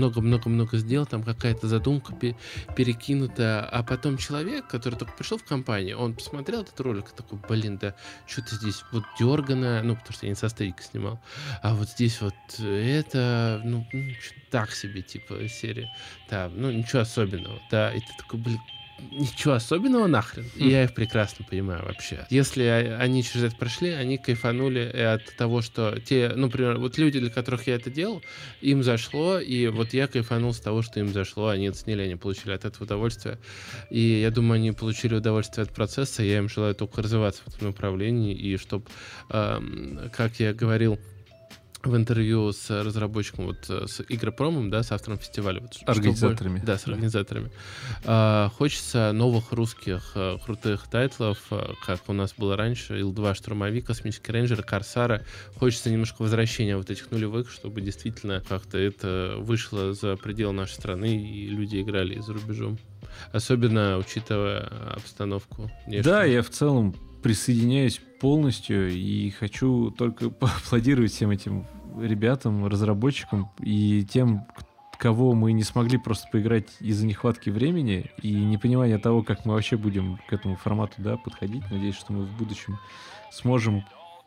[0.48, 2.36] много-много-много сделал, там какая-то задумка пе-
[2.74, 7.38] перекинута, а потом человек, который только пришел в компанию, он посмотрел этот ролик и такой,
[7.48, 7.94] блин, да
[8.26, 11.20] что-то здесь вот дергано, ну, потому что я не со стейка снимал,
[11.62, 13.86] а вот здесь вот это, ну,
[14.50, 15.90] так себе, типа, серия.
[16.30, 18.60] Да, ну, ничего особенного, да, и ты такой, блин,
[19.10, 20.46] ничего особенного нахрен.
[20.56, 22.26] И я их прекрасно понимаю вообще.
[22.30, 27.20] Если они через это прошли, они кайфанули от того, что те, ну, например, вот люди,
[27.20, 28.22] для которых я это делал,
[28.60, 32.52] им зашло, и вот я кайфанул с того, что им зашло, они оценили, они получили
[32.52, 33.38] от этого удовольствие.
[33.90, 37.68] И я думаю, они получили удовольствие от процесса, я им желаю только развиваться в этом
[37.68, 38.86] направлении, и чтобы,
[39.28, 40.98] как я говорил,
[41.86, 45.60] в интервью с разработчиком, вот э, с Игропромом, да, с автором фестиваля.
[45.60, 46.62] Вот, чтобы- Организаторами.
[46.64, 47.50] да, с организаторами.
[48.04, 53.86] А, хочется новых русских э, крутых тайтлов, э, как у нас было раньше, Ил-2, Штурмовик,
[53.86, 55.24] Космические рейнджеры, Корсары.
[55.58, 61.16] Хочется немножко возвращения вот этих нулевых, чтобы действительно как-то это вышло за пределы нашей страны,
[61.16, 62.78] и люди играли и за рубежом.
[63.32, 65.70] Особенно учитывая обстановку.
[65.86, 66.04] внешнюю.
[66.04, 71.66] Да, я в целом присоединяюсь полностью и хочу только поаплодировать всем этим
[71.98, 74.46] ребятам, разработчикам и тем,
[74.98, 79.76] кого мы не смогли просто поиграть из-за нехватки времени и непонимания того, как мы вообще
[79.76, 81.62] будем к этому формату да, подходить.
[81.70, 82.78] Надеюсь, что мы в будущем
[83.30, 83.84] сможем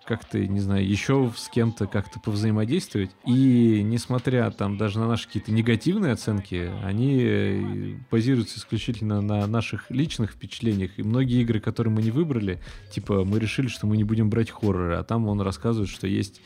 [0.10, 3.12] как-то, не знаю, еще с кем-то как-то повзаимодействовать.
[3.28, 9.86] И несмотря там даже на наши какие-то негативные оценки, они э, базируются исключительно на наших
[9.92, 10.98] личных впечатлениях.
[10.98, 12.60] И многие игры, которые мы не выбрали,
[12.92, 16.42] типа мы решили, что мы не будем брать хорроры, а там он рассказывает, что есть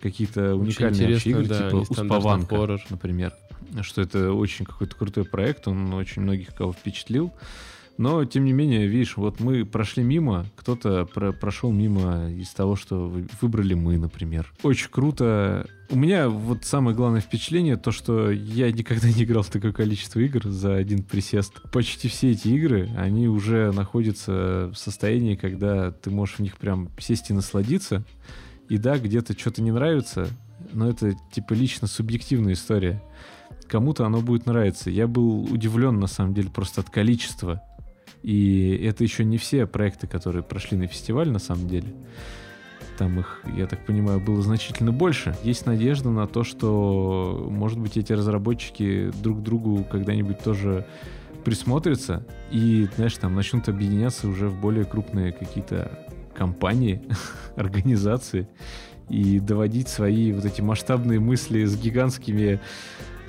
[0.00, 2.80] какие-то уникальные игры, да, типа Успаванка, хоррор.
[2.90, 3.34] например.
[3.82, 7.32] Что это очень какой-то крутой проект, он очень многих кого впечатлил.
[8.00, 12.74] Но, тем не менее, видишь, вот мы прошли мимо, кто-то про- прошел мимо из того,
[12.74, 14.50] что вы- выбрали мы, например.
[14.62, 15.66] Очень круто.
[15.90, 20.18] У меня вот самое главное впечатление, то, что я никогда не играл в такое количество
[20.18, 21.60] игр за один присест.
[21.72, 26.88] Почти все эти игры, они уже находятся в состоянии, когда ты можешь в них прям
[26.98, 28.02] сесть и насладиться.
[28.70, 30.26] И да, где-то что-то не нравится,
[30.72, 33.02] но это типа лично субъективная история.
[33.68, 34.90] Кому-то оно будет нравиться.
[34.90, 37.62] Я был удивлен, на самом деле, просто от количества.
[38.22, 41.94] И это еще не все проекты, которые прошли на фестиваль, на самом деле.
[42.98, 45.34] Там их, я так понимаю, было значительно больше.
[45.42, 50.86] Есть надежда на то, что, может быть, эти разработчики друг другу когда-нибудь тоже
[51.44, 57.02] присмотрятся и, знаешь, там начнут объединяться уже в более крупные какие-то компании,
[57.56, 58.48] организации
[59.08, 62.60] и доводить свои вот эти масштабные мысли с гигантскими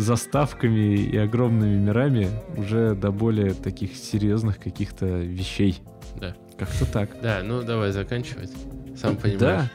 [0.02, 5.82] заставками и огромными мирами уже до более таких серьезных каких-то вещей.
[6.20, 6.36] Да.
[6.58, 7.10] Как-то так.
[7.22, 8.52] Да, ну давай заканчивать.
[8.98, 9.40] Сам понимаешь.
[9.40, 9.72] Да.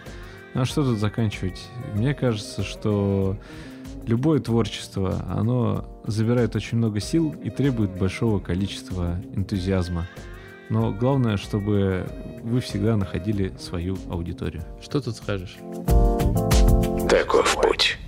[0.54, 1.62] Ну а что тут заканчивать?
[1.94, 3.36] Мне кажется, что
[4.06, 10.06] любое творчество, оно забирает очень много сил и требует большого количества энтузиазма.
[10.68, 12.06] Но главное, чтобы
[12.42, 14.62] вы всегда находили свою аудиторию.
[14.82, 15.56] Что тут скажешь?
[17.08, 17.98] Таков путь.